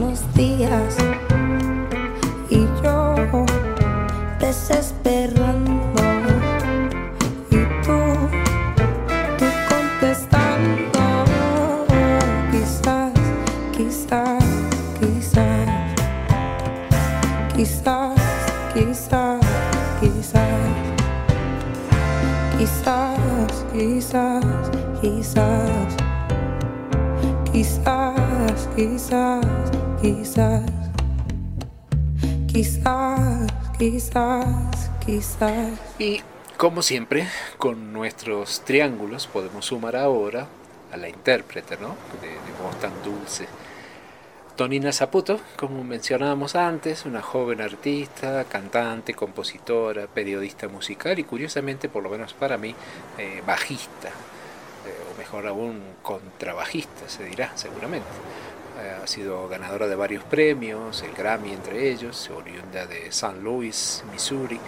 Los 0.00 0.20
días 0.34 0.85
quizás, 30.06 30.62
quizás, 32.46 33.52
quizás, 33.76 34.90
quizás. 35.04 35.80
Y 35.98 36.20
como 36.56 36.82
siempre, 36.82 37.26
con 37.58 37.92
nuestros 37.92 38.60
triángulos 38.64 39.26
podemos 39.26 39.66
sumar 39.66 39.96
ahora 39.96 40.46
a 40.92 40.96
la 40.96 41.08
intérprete, 41.08 41.76
¿no? 41.78 41.96
De, 42.20 42.28
de 42.28 42.62
voz 42.62 42.78
tan 42.78 42.92
dulce. 43.02 43.48
Tonina 44.54 44.92
Zaputo, 44.92 45.40
como 45.56 45.82
mencionábamos 45.82 46.54
antes, 46.54 47.04
una 47.04 47.20
joven 47.20 47.60
artista, 47.60 48.44
cantante, 48.44 49.12
compositora, 49.12 50.06
periodista 50.06 50.68
musical 50.68 51.18
y 51.18 51.24
curiosamente, 51.24 51.88
por 51.88 52.04
lo 52.04 52.10
menos 52.10 52.32
para 52.32 52.56
mí, 52.56 52.76
eh, 53.18 53.42
bajista, 53.44 54.08
eh, 54.08 55.12
o 55.12 55.18
mejor 55.18 55.48
aún, 55.48 55.82
contrabajista, 56.02 57.08
se 57.08 57.24
dirá 57.24 57.50
seguramente. 57.56 58.06
Eh, 58.78 58.96
ha 59.02 59.06
sido 59.06 59.48
ganadora 59.48 59.86
de 59.86 59.96
varios 59.96 60.22
premios, 60.24 61.02
el 61.02 61.12
Grammy 61.12 61.52
entre 61.52 61.90
ellos, 61.90 62.28
oriunda 62.28 62.86
de 62.86 63.06
St. 63.08 63.40
Louis, 63.40 64.04
Missouri, 64.12 64.60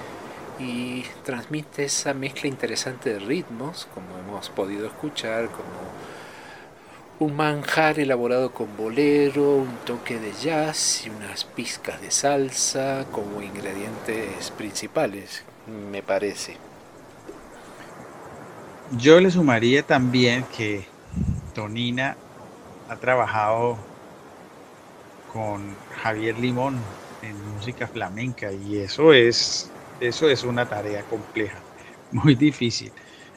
y 0.59 1.05
transmite 1.25 1.85
esa 1.85 2.15
mezcla 2.15 2.49
interesante 2.49 3.13
de 3.13 3.19
ritmos, 3.19 3.87
como 3.93 4.19
hemos 4.19 4.49
podido 4.49 4.87
escuchar, 4.87 5.49
como 5.49 5.89
un 7.19 7.37
manjar 7.37 7.99
elaborado 7.99 8.53
con 8.53 8.77
bolero, 8.77 9.57
un 9.57 9.77
toque 9.85 10.19
de 10.19 10.33
jazz 10.33 11.05
y 11.05 11.11
unas 11.11 11.45
pizcas 11.45 12.01
de 12.01 12.11
salsa 12.11 13.05
como 13.13 13.43
ingredientes 13.43 14.51
principales, 14.53 15.43
me 15.91 16.03
parece. 16.03 16.57
Yo 18.97 19.21
le 19.21 19.31
sumaría 19.31 19.83
también 19.83 20.45
que 20.57 20.87
Tonina 21.55 22.17
ha 22.89 22.97
trabajado 22.97 23.77
con 25.29 25.81
Javier 25.91 26.39
Limón 26.39 26.97
en 27.21 27.45
música 27.45 27.89
flamenca 27.89 28.53
y 28.55 28.79
eso 28.79 29.15
es, 29.15 29.77
eso 30.01 30.31
es 30.31 30.45
una 30.45 30.69
tarea 30.69 31.07
compleja, 31.07 31.67
muy 32.11 32.37
difícil. 32.37 32.95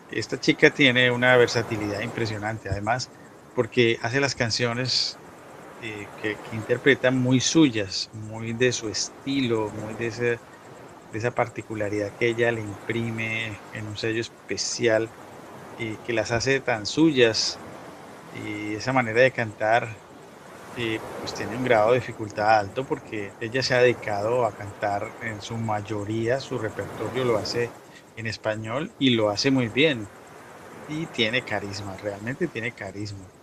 Esta 0.10 0.40
chica 0.40 0.72
tiene 0.74 1.12
una 1.12 1.38
versatilidad 1.38 2.02
impresionante, 2.02 2.70
además, 2.70 3.12
porque 3.54 4.00
hace 4.02 4.22
las 4.22 4.36
canciones 4.36 5.22
eh, 5.80 6.12
que, 6.18 6.42
que 6.42 6.56
interpreta 6.58 7.12
muy 7.12 7.42
suyas, 7.42 8.10
muy 8.14 8.54
de 8.54 8.72
su 8.74 8.90
estilo, 8.90 9.72
muy 9.72 9.96
de, 9.96 10.42
de 11.10 11.20
esa 11.20 11.34
particularidad 11.34 12.14
que 12.16 12.28
ella 12.30 12.52
le 12.52 12.62
imprime 12.62 13.66
en 13.72 13.88
un 13.88 13.98
sello 13.98 14.22
especial 14.22 15.14
y 15.76 16.00
que 16.00 16.14
las 16.14 16.32
hace 16.32 16.62
tan 16.62 16.86
suyas 16.86 17.64
y 18.32 18.76
esa 18.76 18.94
manera 18.94 19.22
de 19.22 19.34
cantar 19.34 20.01
eh, 20.76 21.02
pues 21.20 21.34
tiene 21.34 21.56
un 21.58 21.64
grado 21.64 21.92
de 21.92 21.98
dificultad 22.00 22.60
alto 22.60 22.86
porque 22.86 23.36
ella 23.40 23.64
se 23.64 23.76
ha 23.76 23.82
dedicado 23.82 24.46
a 24.46 24.54
cantar 24.54 25.16
en 25.20 25.42
su 25.42 25.58
mayoría, 25.58 26.40
su 26.40 26.58
repertorio 26.60 27.26
lo 27.26 27.38
hace 27.38 27.76
en 28.16 28.28
español 28.28 28.94
y 28.98 29.12
lo 29.12 29.30
hace 29.30 29.52
muy 29.52 29.70
bien 29.70 30.12
y 30.88 31.08
tiene 31.08 31.44
carisma, 31.46 31.98
realmente 31.98 32.48
tiene 32.50 32.74
carisma. 32.74 33.34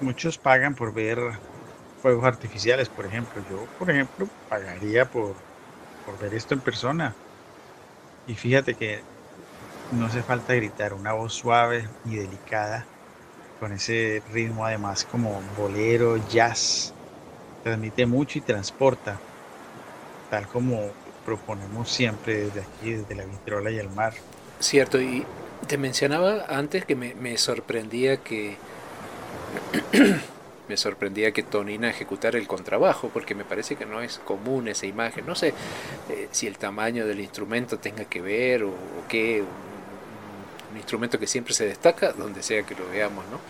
Muchos 0.00 0.38
pagan 0.38 0.74
por 0.74 0.94
ver 0.94 1.18
fuegos 1.96 2.24
artificiales, 2.24 2.88
por 2.90 3.06
ejemplo. 3.06 3.42
Yo, 3.42 3.70
por 3.76 3.90
ejemplo, 3.90 4.30
pagaría 4.48 5.10
por, 5.10 5.44
por 6.04 6.18
ver 6.18 6.34
esto 6.34 6.54
en 6.54 6.62
persona. 6.62 7.18
Y 8.26 8.34
fíjate 8.36 8.76
que 8.76 9.06
no 9.90 10.06
hace 10.06 10.24
falta 10.24 10.54
gritar, 10.54 10.94
una 10.94 11.12
voz 11.14 11.34
suave 11.34 11.90
y 12.02 12.16
delicada, 12.16 12.90
con 13.58 13.72
ese 13.72 14.22
ritmo 14.32 14.66
además 14.66 15.04
como 15.04 15.40
bolero, 15.56 16.16
jazz, 16.28 16.92
transmite 17.62 18.06
mucho 18.06 18.38
y 18.38 18.42
transporta, 18.42 19.18
tal 20.30 20.46
como 20.46 20.90
proponemos 21.24 21.90
siempre 21.90 22.46
desde 22.46 22.60
aquí, 22.60 22.92
desde 22.92 23.14
la 23.14 23.24
vitrola 23.24 23.70
y 23.70 23.78
el 23.78 23.88
mar. 23.90 24.14
Cierto, 24.60 25.00
y 25.00 25.24
te 25.66 25.78
mencionaba 25.78 26.46
antes 26.48 26.84
que 26.84 26.94
me, 26.94 27.14
me 27.14 27.36
sorprendía 27.38 28.18
que 28.18 28.56
me 30.68 30.76
sorprendía 30.76 31.32
que 31.32 31.42
Tonina 31.42 31.90
ejecutara 31.90 32.38
el 32.38 32.46
contrabajo, 32.46 33.10
porque 33.12 33.34
me 33.34 33.44
parece 33.44 33.76
que 33.76 33.86
no 33.86 34.00
es 34.00 34.18
común 34.18 34.68
esa 34.68 34.86
imagen. 34.86 35.26
No 35.26 35.34
sé 35.34 35.54
eh, 36.10 36.28
si 36.30 36.46
el 36.46 36.58
tamaño 36.58 37.06
del 37.06 37.20
instrumento 37.20 37.78
tenga 37.78 38.04
que 38.04 38.20
ver 38.20 38.64
o, 38.64 38.70
o 38.70 39.08
qué, 39.08 39.44
un, 40.76 40.78
instrumento 40.78 41.18
que 41.18 41.26
siempre 41.26 41.54
se 41.54 41.66
destaca, 41.66 42.12
donde 42.12 42.42
sea 42.42 42.62
que 42.62 42.74
lo 42.74 42.88
veamos, 42.88 43.24
¿no? 43.30 43.40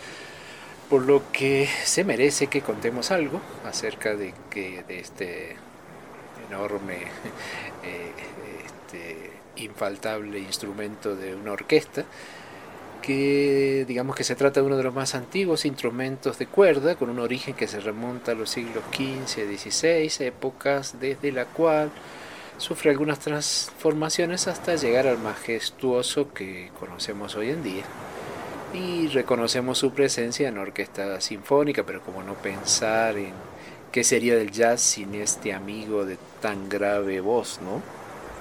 Por 0.88 1.02
lo 1.02 1.30
que 1.32 1.68
se 1.84 2.04
merece 2.04 2.46
que 2.46 2.62
contemos 2.62 3.10
algo 3.10 3.40
acerca 3.64 4.14
de 4.14 4.32
que 4.50 4.84
de 4.86 5.00
este 5.00 5.56
enorme, 6.48 6.98
este 8.66 9.32
infaltable 9.56 10.38
instrumento 10.38 11.16
de 11.16 11.34
una 11.34 11.52
orquesta 11.52 12.04
que 13.06 13.84
digamos 13.86 14.16
que 14.16 14.24
se 14.24 14.34
trata 14.34 14.60
de 14.60 14.66
uno 14.66 14.76
de 14.76 14.82
los 14.82 14.94
más 14.94 15.14
antiguos 15.14 15.64
instrumentos 15.64 16.38
de 16.38 16.46
cuerda, 16.46 16.96
con 16.96 17.08
un 17.08 17.20
origen 17.20 17.54
que 17.54 17.68
se 17.68 17.78
remonta 17.78 18.32
a 18.32 18.34
los 18.34 18.50
siglos 18.50 18.82
XV 18.92 19.52
y 19.52 19.56
XVI, 19.56 20.26
épocas 20.26 20.98
desde 20.98 21.30
la 21.30 21.44
cual 21.44 21.92
sufre 22.58 22.90
algunas 22.90 23.18
transformaciones 23.18 24.48
hasta 24.48 24.76
llegar 24.76 25.06
al 25.06 25.18
majestuoso 25.18 26.32
que 26.32 26.70
conocemos 26.78 27.36
hoy 27.36 27.50
en 27.50 27.62
día. 27.62 27.84
Y 28.72 29.08
reconocemos 29.08 29.78
su 29.78 29.92
presencia 29.92 30.48
en 30.48 30.58
orquesta 30.58 31.20
sinfónica, 31.20 31.84
pero 31.84 32.02
como 32.02 32.22
no 32.22 32.34
pensar 32.34 33.16
en 33.16 33.32
qué 33.92 34.04
sería 34.04 34.36
del 34.36 34.50
jazz 34.50 34.80
sin 34.80 35.14
este 35.14 35.52
amigo 35.52 36.04
de 36.04 36.18
tan 36.40 36.68
grave 36.68 37.20
voz, 37.20 37.60
¿no? 37.62 37.80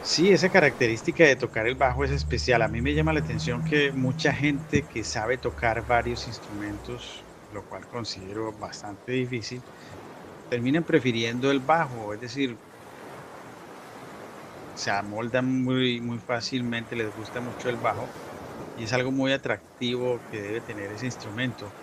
Sí, 0.03 0.29
esa 0.29 0.49
característica 0.49 1.23
de 1.23 1.35
tocar 1.35 1.67
el 1.67 1.75
bajo 1.75 2.03
es 2.03 2.11
especial. 2.11 2.61
A 2.61 2.67
mí 2.67 2.81
me 2.81 2.93
llama 2.93 3.13
la 3.13 3.21
atención 3.21 3.63
que 3.63 3.91
mucha 3.91 4.33
gente 4.33 4.83
que 4.83 5.03
sabe 5.03 5.37
tocar 5.37 5.85
varios 5.87 6.27
instrumentos, 6.27 7.23
lo 7.53 7.63
cual 7.63 7.87
considero 7.87 8.51
bastante 8.51 9.13
difícil, 9.13 9.61
terminan 10.49 10.83
prefiriendo 10.83 11.49
el 11.49 11.59
bajo, 11.59 12.13
es 12.13 12.21
decir, 12.21 12.55
se 14.75 14.91
amoldan 14.91 15.63
muy, 15.63 16.01
muy 16.01 16.19
fácilmente, 16.19 16.95
les 16.97 17.15
gusta 17.15 17.41
mucho 17.41 17.69
el 17.69 17.77
bajo 17.77 18.13
y 18.75 18.83
es 18.85 18.93
algo 18.93 19.11
muy 19.11 19.33
atractivo 19.33 20.25
que 20.25 20.41
debe 20.41 20.61
tener 20.61 20.91
ese 20.91 21.05
instrumento. 21.07 21.77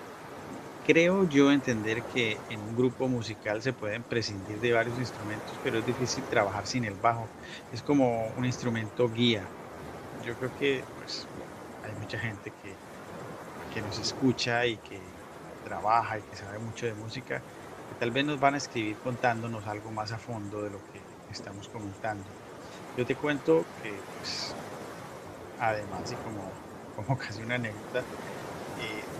Creo 0.83 1.25
yo 1.29 1.53
entender 1.53 2.05
que 2.07 2.43
en 2.49 2.63
un 2.63 2.75
grupo 2.75 3.09
musical 3.09 3.63
se 3.63 3.73
pueden 3.73 4.05
prescindir 4.05 4.61
de 4.61 4.73
varios 4.73 4.99
instrumentos, 4.99 5.61
pero 5.61 5.79
es 5.79 5.85
difícil 5.85 6.27
trabajar 6.27 6.67
sin 6.67 6.85
el 6.85 6.97
bajo. 6.97 7.33
Es 7.71 7.83
como 7.85 8.33
un 8.33 8.45
instrumento 8.45 9.09
guía. 9.11 9.55
Yo 10.19 10.37
creo 10.39 10.53
que 10.55 10.89
pues, 10.95 11.31
hay 11.83 11.95
mucha 11.95 12.19
gente 12.21 12.53
que, 12.53 12.83
que 13.69 13.83
nos 13.83 13.99
escucha 13.99 14.67
y 14.67 14.81
que 14.81 15.27
trabaja 15.63 16.19
y 16.21 16.25
que 16.25 16.37
sabe 16.37 16.59
mucho 16.61 16.87
de 16.87 16.95
música, 16.95 17.45
que 17.87 17.95
tal 17.97 18.13
vez 18.13 18.25
nos 18.25 18.39
van 18.41 18.55
a 18.55 18.59
escribir 18.59 18.99
contándonos 19.01 19.67
algo 19.67 19.93
más 19.93 20.13
a 20.13 20.19
fondo 20.19 20.63
de 20.63 20.71
lo 20.71 20.83
que 20.83 21.19
estamos 21.29 21.69
comentando. 21.69 22.37
Yo 22.97 23.05
te 23.07 23.17
cuento 23.17 23.71
que, 23.77 24.05
pues, 24.15 24.59
además, 25.57 26.11
y 26.13 26.19
como, 26.19 26.59
como 26.95 27.17
casi 27.17 27.43
una 27.43 27.57
anécdota, 27.57 28.09
eh, 28.75 29.11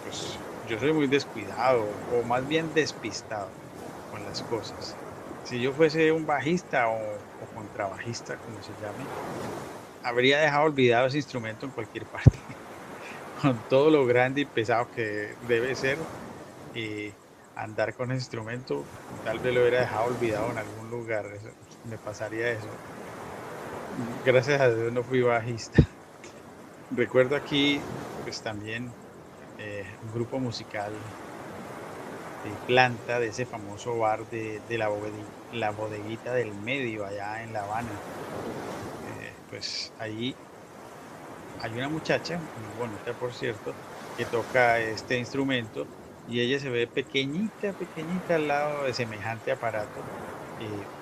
pues 0.00 0.44
yo 0.62 0.78
soy 0.78 0.92
muy 0.92 1.08
descuidado, 1.08 1.84
o 2.06 2.24
más 2.24 2.46
bien 2.46 2.72
despistado 2.74 3.58
con 4.10 4.24
las 4.24 4.42
cosas. 4.42 5.00
Si 5.42 5.60
yo 5.60 5.74
fuese 5.74 6.12
un 6.12 6.26
bajista 6.26 6.88
o, 6.90 7.26
contrabajista, 7.52 8.38
como 8.38 8.62
se 8.62 8.76
llame, 8.76 9.12
habría 10.02 10.40
dejado 10.40 10.64
olvidado 10.66 11.06
ese 11.08 11.18
instrumento 11.18 11.66
en 11.66 11.72
cualquier 11.72 12.08
parte. 12.10 12.60
con 13.32 13.64
todo 13.64 13.90
lo 13.90 14.06
grande 14.06 14.42
y 14.42 14.46
pesado 14.46 14.90
que 14.90 15.36
debe 15.40 15.74
ser, 15.76 16.08
y 16.72 17.16
andar 17.54 17.94
con 17.94 18.10
ese 18.12 18.22
instrumento, 18.22 18.90
tal 19.22 19.40
vez 19.40 19.54
lo 19.54 19.60
hubiera 19.62 19.80
dejado 19.80 20.04
olvidado 20.06 20.50
en 20.50 20.58
algún 20.58 20.90
lugar. 20.90 21.26
Me 21.82 21.98
pasaría 21.98 22.50
eso. 22.52 22.80
Gracias 24.24 24.60
a 24.60 24.74
Dios 24.74 24.92
no 24.92 25.04
fui 25.04 25.20
bajista. 25.22 25.82
Recuerdo 26.90 27.36
aquí, 27.36 27.84
pues 28.22 28.42
también 28.42 28.96
eh, 29.58 29.96
un 30.02 30.10
grupo 30.12 30.40
musical 30.40 31.14
de 32.42 32.58
planta 32.58 33.20
de 33.20 33.28
ese 33.28 33.46
famoso 33.46 33.96
bar 33.96 34.26
de, 34.26 34.62
la, 34.76 34.90
bodegui- 34.90 35.32
la 35.48 35.70
bodeguita 35.70 36.34
del 36.34 36.54
medio 36.54 37.04
allá 37.06 37.42
en 37.42 37.52
La 37.52 37.62
Habana. 37.62 38.02
Eh, 39.02 39.36
pues 39.46 39.92
ahí 39.98 40.38
hay 41.58 41.76
una 41.76 41.88
muchacha, 41.88 42.42
muy 42.54 42.72
bonita 42.72 43.14
por 43.14 43.34
cierto, 43.34 43.78
que 44.16 44.26
toca 44.26 44.80
este 44.80 45.18
instrumento 45.18 45.88
y 46.24 46.40
ella 46.40 46.58
se 46.58 46.70
ve 46.70 46.86
pequeñita, 46.88 47.74
pequeñita 47.74 48.34
al 48.36 48.48
lado 48.48 48.84
de 48.84 48.94
semejante 48.94 49.50
aparato, 49.52 50.08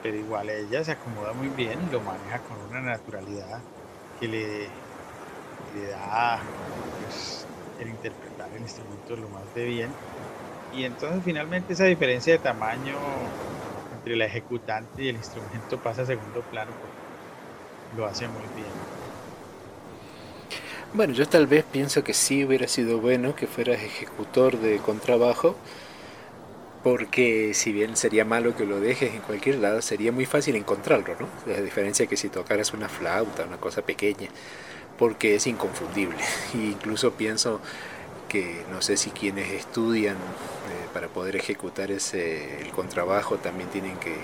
pero 0.03 0.17
igual 0.17 0.51
ella 0.51 0.85
se 0.85 0.93
acomoda 0.93 1.33
muy 1.35 1.51
bien 1.51 1.83
y 1.83 1.89
lo 1.91 2.01
maneja 2.03 2.43
con 2.43 2.61
una 2.61 2.81
naturalidad 2.81 3.67
que 4.15 4.29
le, 4.29 4.83
le 5.71 5.87
da 5.89 6.53
pues, 6.97 7.49
el 7.77 7.89
interpretar 7.91 8.55
el 8.55 8.63
instrumento 8.63 9.17
lo 9.17 9.29
más 9.31 9.53
de 9.55 9.65
bien. 9.67 10.01
Y 10.71 10.85
entonces 10.85 11.25
finalmente 11.25 11.73
esa 11.75 11.85
diferencia 11.87 12.33
de 12.35 12.41
tamaño 12.41 13.35
entre 13.91 14.17
la 14.17 14.27
ejecutante 14.27 15.03
y 15.05 15.09
el 15.09 15.17
instrumento 15.17 15.83
pasa 15.83 16.03
a 16.03 16.07
segundo 16.07 16.49
plano 16.49 16.77
porque 16.79 17.09
lo 17.91 18.07
hace 18.07 18.29
muy 18.29 18.49
bien. 18.49 18.89
Bueno, 20.93 21.13
yo 21.13 21.29
tal 21.29 21.47
vez 21.47 21.65
pienso 21.65 22.03
que 22.05 22.15
sí 22.15 22.45
hubiera 22.45 22.67
sido 22.69 23.01
bueno 23.01 23.35
que 23.35 23.47
fueras 23.47 23.83
ejecutor 23.83 24.59
de 24.59 24.81
contrabajo, 24.81 25.61
porque 26.83 27.55
si 27.55 27.73
bien 27.73 27.97
sería 27.97 28.25
malo 28.25 28.57
que 28.57 28.65
lo 28.65 28.81
dejes 28.81 29.15
en 29.15 29.21
cualquier 29.21 29.57
lado, 29.57 29.83
sería 29.83 30.13
muy 30.13 30.27
fácil 30.27 30.57
encontrarlo, 30.57 31.17
¿no? 31.19 31.53
A 31.53 31.61
diferencia 31.61 32.07
que 32.07 32.17
si 32.17 32.29
tocaras 32.29 32.73
una 32.73 32.89
flauta, 32.89 33.45
una 33.45 33.57
cosa 33.57 33.83
pequeña, 33.83 34.29
porque 34.99 35.35
es 35.35 35.47
inconfundible. 35.47 36.19
E 36.55 36.59
incluso 36.73 37.13
pienso 37.13 37.61
que 38.29 38.63
no 38.71 38.83
sé 38.83 38.97
si 38.97 39.11
quienes 39.11 39.51
estudian 39.51 40.17
eh, 40.17 40.89
para 40.93 41.09
poder 41.09 41.37
ejecutar 41.37 41.91
ese, 41.91 42.61
el 42.61 42.71
contrabajo 42.71 43.39
también 43.39 43.69
tienen 43.71 43.97
que 43.99 44.15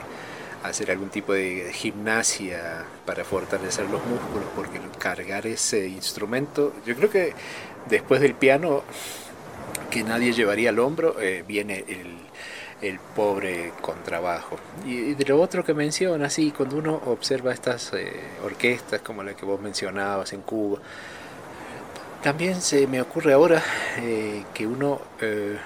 hacer 0.62 0.90
algún 0.90 1.10
tipo 1.10 1.32
de 1.32 1.70
gimnasia 1.72 2.84
para 3.04 3.24
fortalecer 3.24 3.84
los 3.90 4.04
músculos, 4.06 4.48
porque 4.54 4.80
cargar 4.98 5.46
ese 5.46 5.88
instrumento, 5.88 6.72
yo 6.86 6.94
creo 6.96 7.10
que 7.10 7.34
después 7.88 8.20
del 8.20 8.34
piano 8.34 8.82
que 9.94 10.02
nadie 10.02 10.32
llevaría 10.32 10.70
al 10.70 10.80
hombro, 10.80 11.20
eh, 11.20 11.44
viene 11.46 11.84
el, 11.86 12.16
el 12.82 12.98
pobre 12.98 13.72
contrabajo. 13.80 14.58
Y, 14.84 15.14
de 15.14 15.24
lo 15.24 15.40
otro 15.40 15.64
que 15.64 15.72
menciona, 15.72 16.28
sí, 16.28 16.50
cuando 16.50 16.78
uno 16.78 17.00
observa 17.06 17.52
estas 17.52 17.92
eh, 17.92 18.12
orquestas 18.44 19.02
como 19.02 19.22
la 19.22 19.34
que 19.34 19.46
vos 19.46 19.60
mencionabas 19.60 20.32
en 20.32 20.40
Cuba, 20.40 20.80
también 22.24 22.60
se 22.60 22.88
me 22.88 23.00
ocurre 23.00 23.34
ahora 23.34 23.62
eh, 23.98 24.42
que 24.52 24.66
uno 24.66 25.00
eh, 25.20 25.58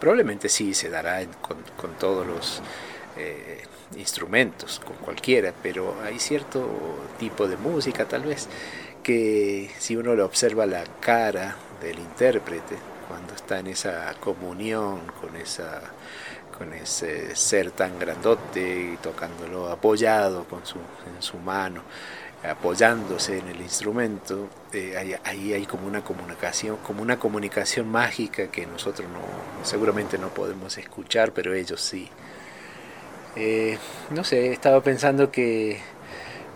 probablemente 0.00 0.48
sí 0.48 0.74
se 0.74 0.90
dará 0.90 1.24
con, 1.40 1.58
con 1.76 1.92
todos 2.00 2.26
los 2.26 2.60
eh, 3.16 3.62
instrumentos, 3.96 4.80
con 4.84 4.96
cualquiera, 4.96 5.52
pero 5.62 5.94
hay 6.02 6.18
cierto 6.18 6.68
tipo 7.20 7.46
de 7.46 7.56
música 7.56 8.06
tal 8.06 8.22
vez 8.22 8.48
que 9.04 9.70
si 9.78 9.94
uno 9.94 10.16
le 10.16 10.22
observa 10.22 10.66
la 10.66 10.82
cara 10.98 11.54
del 11.80 12.00
intérprete 12.00 12.97
cuando 13.08 13.34
está 13.34 13.58
en 13.58 13.68
esa 13.68 14.14
comunión 14.20 15.00
con 15.20 15.34
esa 15.36 15.80
con 16.56 16.72
ese 16.72 17.36
ser 17.36 17.70
tan 17.70 17.98
grandote 17.98 18.92
y 18.92 18.96
tocándolo 18.96 19.68
apoyado 19.70 20.44
con 20.44 20.66
su, 20.66 20.76
en 20.78 21.22
su 21.22 21.38
mano 21.38 21.82
apoyándose 22.44 23.38
en 23.38 23.48
el 23.48 23.60
instrumento, 23.60 24.48
eh, 24.72 25.18
ahí, 25.24 25.52
hay 25.52 25.66
como 25.66 25.86
una 25.86 26.02
comunicación, 26.02 26.76
como 26.78 27.02
una 27.02 27.18
comunicación 27.18 27.88
mágica 27.88 28.48
que 28.48 28.66
nosotros 28.66 29.08
no, 29.10 29.20
seguramente 29.64 30.18
no 30.18 30.28
podemos 30.28 30.78
escuchar, 30.78 31.32
pero 31.32 31.54
ellos 31.54 31.80
sí. 31.80 32.08
Eh, 33.36 33.78
no 34.10 34.24
sé, 34.24 34.52
estaba 34.52 34.82
pensando 34.82 35.30
que 35.30 35.80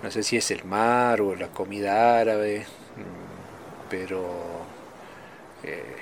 no 0.03 0.11
sé 0.11 0.23
si 0.23 0.37
es 0.37 0.51
el 0.51 0.65
mar 0.65 1.21
o 1.21 1.35
la 1.35 1.49
comida 1.49 2.19
árabe, 2.21 2.61
mm, 2.97 3.89
pero 3.91 4.25
eh, 5.65 5.97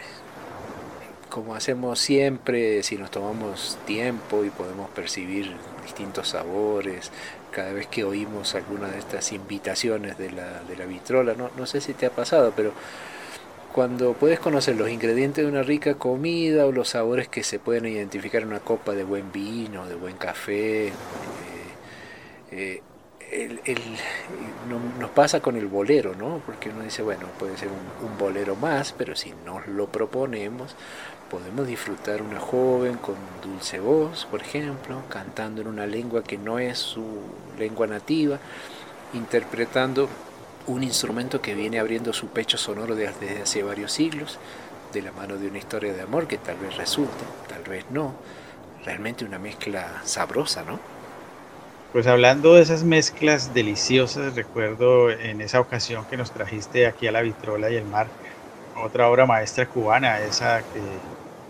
como 1.30 1.54
hacemos 1.54 1.98
siempre, 2.00 2.82
si 2.82 2.96
nos 2.98 3.10
tomamos 3.10 3.78
tiempo 3.86 4.44
y 4.44 4.50
podemos 4.50 4.90
percibir 4.90 5.56
distintos 5.84 6.28
sabores, 6.30 7.10
cada 7.52 7.72
vez 7.72 7.86
que 7.88 8.04
oímos 8.04 8.54
alguna 8.54 8.88
de 8.88 8.98
estas 8.98 9.32
invitaciones 9.32 10.18
de 10.18 10.30
la, 10.32 10.62
de 10.64 10.76
la 10.76 10.86
vitrola, 10.86 11.34
no, 11.34 11.50
no 11.56 11.66
sé 11.66 11.80
si 11.80 11.94
te 11.94 12.06
ha 12.06 12.10
pasado, 12.10 12.52
pero 12.56 12.72
cuando 13.72 14.14
puedes 14.14 14.40
conocer 14.40 14.76
los 14.76 14.90
ingredientes 14.90 15.44
de 15.44 15.50
una 15.50 15.62
rica 15.62 15.94
comida 15.94 16.66
o 16.66 16.72
los 16.72 16.88
sabores 16.90 17.28
que 17.28 17.44
se 17.44 17.58
pueden 17.60 17.86
identificar 17.86 18.42
en 18.42 18.48
una 18.48 18.60
copa 18.60 18.94
de 18.94 19.04
buen 19.04 19.30
vino, 19.32 19.86
de 19.86 19.94
buen 19.94 20.16
café, 20.16 20.88
eh, 20.88 20.92
eh, 22.50 22.82
el- 23.30 23.60
el- 23.64 23.98
no- 24.68 24.80
nos 24.98 25.10
pasa 25.10 25.40
con 25.40 25.56
el 25.56 25.66
bolero, 25.68 26.14
¿no? 26.16 26.42
Porque 26.44 26.70
uno 26.70 26.82
dice, 26.82 27.02
bueno, 27.02 27.28
puede 27.38 27.56
ser 27.56 27.68
un, 27.68 28.08
un 28.08 28.18
bolero 28.18 28.56
más, 28.56 28.92
pero 28.92 29.14
si 29.16 29.32
nos 29.44 29.66
lo 29.68 29.86
proponemos, 29.88 30.74
podemos 31.30 31.66
disfrutar 31.66 32.20
una 32.22 32.40
joven 32.40 32.96
con 32.96 33.14
dulce 33.42 33.78
voz, 33.78 34.26
por 34.30 34.42
ejemplo, 34.42 35.02
cantando 35.08 35.62
en 35.62 35.68
una 35.68 35.86
lengua 35.86 36.22
que 36.22 36.36
no 36.36 36.58
es 36.58 36.78
su 36.78 37.04
lengua 37.58 37.86
nativa, 37.86 38.38
interpretando 39.14 40.08
un 40.66 40.82
instrumento 40.82 41.40
que 41.40 41.54
viene 41.54 41.78
abriendo 41.78 42.12
su 42.12 42.28
pecho 42.28 42.58
sonoro 42.58 42.94
desde 42.94 43.42
hace 43.42 43.62
varios 43.62 43.92
siglos, 43.92 44.38
de 44.92 45.02
la 45.02 45.12
mano 45.12 45.36
de 45.36 45.46
una 45.46 45.58
historia 45.58 45.92
de 45.92 46.02
amor 46.02 46.26
que 46.26 46.36
tal 46.36 46.56
vez 46.56 46.76
resulte, 46.76 47.24
tal 47.48 47.62
vez 47.62 47.84
no, 47.90 48.14
realmente 48.84 49.24
una 49.24 49.38
mezcla 49.38 50.02
sabrosa, 50.04 50.64
¿no? 50.64 50.80
Pues 51.92 52.06
hablando 52.06 52.54
de 52.54 52.62
esas 52.62 52.84
mezclas 52.84 53.54
deliciosas, 53.54 54.34
recuerdo 54.34 55.10
en 55.10 55.40
esa 55.40 55.60
ocasión 55.60 56.04
que 56.06 56.16
nos 56.16 56.30
trajiste 56.32 56.86
aquí 56.86 57.06
a 57.06 57.12
la 57.12 57.20
vitrola 57.20 57.70
y 57.70 57.76
el 57.76 57.84
mar, 57.84 58.08
otra 58.80 59.08
obra 59.08 59.26
maestra 59.26 59.66
cubana, 59.66 60.20
esa 60.20 60.62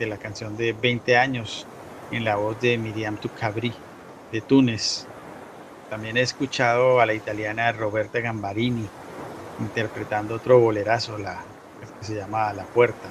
de 0.00 0.06
la 0.06 0.16
canción 0.16 0.56
de 0.56 0.72
20 0.72 1.16
años, 1.18 1.68
en 2.10 2.24
la 2.24 2.36
voz 2.36 2.58
de 2.58 2.78
Miriam 2.78 3.18
Tucabri, 3.18 3.74
de 4.32 4.40
Túnez. 4.40 5.06
También 5.90 6.16
he 6.16 6.22
escuchado 6.22 7.00
a 7.00 7.06
la 7.06 7.12
italiana 7.12 7.70
Roberta 7.72 8.18
Gambarini 8.20 8.88
interpretando 9.58 10.36
otro 10.36 10.58
bolerazo, 10.58 11.18
la, 11.18 11.44
que 11.80 12.06
se 12.06 12.14
llama 12.14 12.52
La 12.54 12.64
Puerta. 12.64 13.10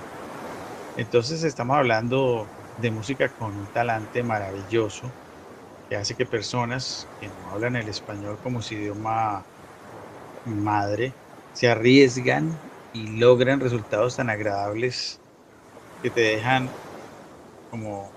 Entonces 0.97 1.43
estamos 1.43 1.78
hablando 1.78 2.47
de 2.78 2.89
música 2.89 3.30
con 3.30 3.56
un 3.56 3.67
talante 3.67 4.23
maravilloso 4.23 5.12
que 5.88 5.95
hace 5.95 6.15
que 6.15 6.25
personas 6.25 7.08
que 7.19 7.28
no 7.28 7.52
hablan 7.52 7.75
el 7.75 7.88
español 7.88 8.39
como 8.41 8.63
su 8.63 8.73
idioma 8.73 9.45
madre 10.43 11.13
se 11.54 11.67
arriesgan 11.69 12.49
y 12.93 13.19
logran 13.19 13.60
resultados 13.60 14.15
tan 14.15 14.32
agradables 14.32 15.19
que 16.01 16.09
te 16.09 16.21
dejan 16.21 16.69
como 17.71 18.09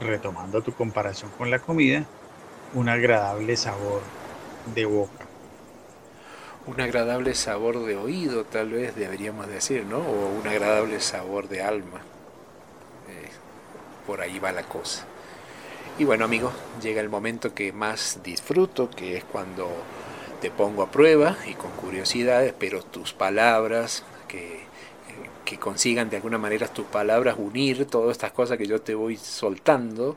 retomando 0.00 0.62
tu 0.62 0.72
comparación 0.72 1.30
con 1.36 1.50
la 1.50 1.58
comida, 1.58 2.04
un 2.74 2.88
agradable 2.88 3.56
sabor 3.56 4.02
de 4.74 4.84
boca. 4.84 5.26
Un 6.66 6.80
agradable 6.80 7.34
sabor 7.34 7.84
de 7.84 7.96
oído, 7.96 8.44
tal 8.44 8.70
vez 8.70 8.94
deberíamos 8.94 9.48
decir, 9.48 9.84
¿no? 9.84 9.98
O 9.98 10.28
un 10.28 10.46
agradable 10.46 11.00
sabor 11.00 11.48
de 11.48 11.62
alma. 11.62 11.98
Eh, 13.08 13.28
por 14.06 14.20
ahí 14.20 14.38
va 14.38 14.52
la 14.52 14.62
cosa. 14.62 15.04
Y 15.98 16.04
bueno 16.04 16.24
amigos, 16.24 16.54
llega 16.80 17.00
el 17.00 17.08
momento 17.08 17.52
que 17.52 17.72
más 17.72 18.20
disfruto, 18.22 18.88
que 18.88 19.16
es 19.16 19.24
cuando 19.24 19.68
te 20.40 20.50
pongo 20.50 20.82
a 20.82 20.90
prueba 20.90 21.36
y 21.46 21.54
con 21.54 21.70
curiosidad 21.72 22.44
espero 22.44 22.82
tus 22.82 23.12
palabras, 23.12 24.04
que, 24.28 24.71
que 25.44 25.58
consigan 25.58 26.10
de 26.10 26.16
alguna 26.16 26.38
manera 26.38 26.68
tus 26.68 26.86
palabras 26.86 27.36
unir 27.38 27.86
todas 27.86 28.12
estas 28.12 28.32
cosas 28.32 28.58
que 28.58 28.66
yo 28.66 28.80
te 28.80 28.94
voy 28.94 29.16
soltando, 29.16 30.16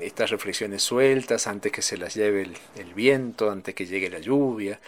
estas 0.00 0.30
reflexiones 0.30 0.82
sueltas 0.82 1.46
antes 1.46 1.72
que 1.72 1.82
se 1.82 1.96
las 1.96 2.14
lleve 2.14 2.50
el, 2.76 2.94
viento, 2.94 3.50
antes 3.50 3.74
que 3.74 3.86
llegue 3.86 4.10
la 4.10 4.20
lluvia. 4.20 4.80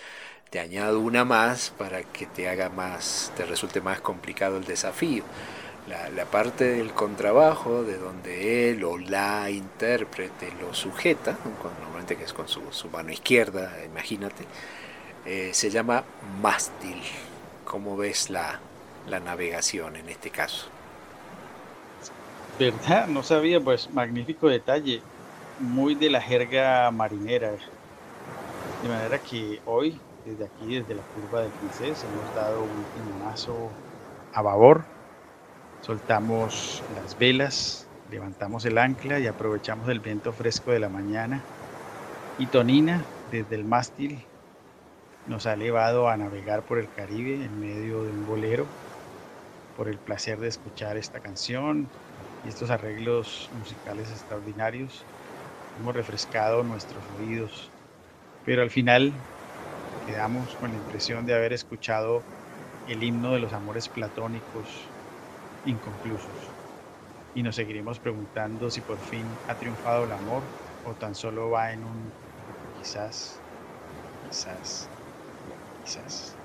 Te 0.50 0.60
añado 0.60 1.00
una 1.00 1.24
más 1.24 1.72
para 1.76 2.02
que 2.04 2.26
te 2.26 2.48
haga 2.48 2.68
más, 2.68 3.32
te 3.36 3.44
resulte 3.44 3.80
más 3.80 4.00
complicado 4.00 4.56
el 4.56 4.64
desafío 4.64 5.24
la, 5.86 6.24
parte 6.24 6.64
del 6.64 6.92
contrabajo, 6.92 7.84
de 7.84 7.98
donde 7.98 8.70
él 8.70 8.84
o 8.84 8.96
la 8.96 9.50
intérprete 9.50 10.52
lo 10.60 10.72
sujeta, 10.74 11.36
normalmente 11.44 12.16
que 12.16 12.24
es 12.24 12.32
con 12.32 12.48
su, 12.48 12.62
su 12.72 12.88
mano 12.88 13.12
izquierda, 13.12 13.72
imagínate, 13.84 14.44
eh, 15.26 15.50
se 15.52 15.70
llama 15.70 16.04
mástil. 16.40 17.00
¿Cómo 17.64 17.96
ves 17.96 18.30
la, 18.30 18.60
la 19.08 19.20
navegación 19.20 19.96
en 19.96 20.08
este 20.08 20.30
caso? 20.30 20.66
¿Verdad? 22.58 23.06
No 23.08 23.22
sabía, 23.22 23.60
pues 23.60 23.90
magnífico 23.92 24.48
detalle, 24.48 25.02
muy 25.58 25.94
de 25.94 26.10
la 26.10 26.20
jerga 26.20 26.90
marinera. 26.90 27.52
De 28.82 28.88
manera 28.88 29.18
que 29.18 29.60
hoy, 29.66 29.98
desde 30.24 30.44
aquí, 30.44 30.78
desde 30.78 30.94
la 30.94 31.02
curva 31.02 31.42
del 31.42 31.50
Princesa, 31.50 32.06
hemos 32.06 32.34
dado 32.34 32.62
un 32.62 32.84
timonazo 32.94 33.70
a 34.32 34.42
babor 34.42 34.84
soltamos 35.84 36.82
las 36.96 37.18
velas, 37.18 37.86
levantamos 38.10 38.64
el 38.64 38.78
ancla 38.78 39.18
y 39.18 39.26
aprovechamos 39.26 39.88
el 39.90 40.00
viento 40.00 40.32
fresco 40.32 40.70
de 40.70 40.78
la 40.78 40.88
mañana. 40.88 41.42
Y 42.38 42.46
Tonina, 42.46 43.04
desde 43.30 43.54
el 43.56 43.64
mástil, 43.64 44.24
nos 45.26 45.46
ha 45.46 45.56
llevado 45.56 46.08
a 46.08 46.16
navegar 46.16 46.62
por 46.62 46.78
el 46.78 46.88
Caribe 46.90 47.44
en 47.44 47.60
medio 47.60 48.02
de 48.02 48.10
un 48.10 48.26
bolero, 48.26 48.64
por 49.74 49.88
el 49.88 50.00
placer 50.00 50.40
de 50.40 50.48
escuchar 50.48 50.96
esta 50.96 51.20
canción 51.20 51.92
y 52.42 52.48
estos 52.48 52.70
arreglos 52.70 53.48
musicales 53.52 54.10
extraordinarios. 54.10 55.08
Hemos 55.74 55.94
refrescado 55.94 56.64
nuestros 56.64 57.10
oídos, 57.10 57.74
pero 58.44 58.62
al 58.62 58.70
final 58.70 59.26
quedamos 60.00 60.56
con 60.56 60.72
la 60.72 60.76
impresión 60.78 61.26
de 61.26 61.34
haber 61.34 61.52
escuchado 61.52 62.28
el 62.84 63.02
himno 63.04 63.32
de 63.34 63.40
los 63.40 63.52
amores 63.52 63.88
platónicos 63.88 64.94
inconclusos. 65.64 66.56
Y 67.34 67.42
nos 67.42 67.56
seguiremos 67.56 68.00
preguntando 68.00 68.70
si 68.70 68.82
por 68.82 69.00
fin 69.02 69.40
ha 69.46 69.56
triunfado 69.56 70.04
el 70.04 70.12
amor 70.12 70.52
o 70.82 70.96
tan 70.96 71.14
solo 71.14 71.50
va 71.50 71.72
en 71.72 71.84
un 71.84 72.16
quizás, 72.72 73.44
quizás, 74.22 74.92
quizás. 75.82 76.38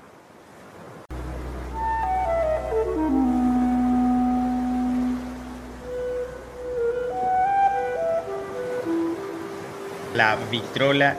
La 10.14 10.36
vitrola 10.50 11.18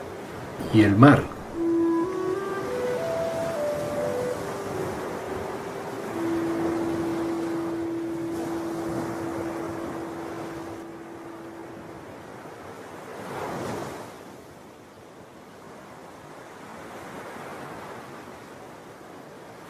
y 0.74 0.82
el 0.82 0.96
mar. 0.96 1.41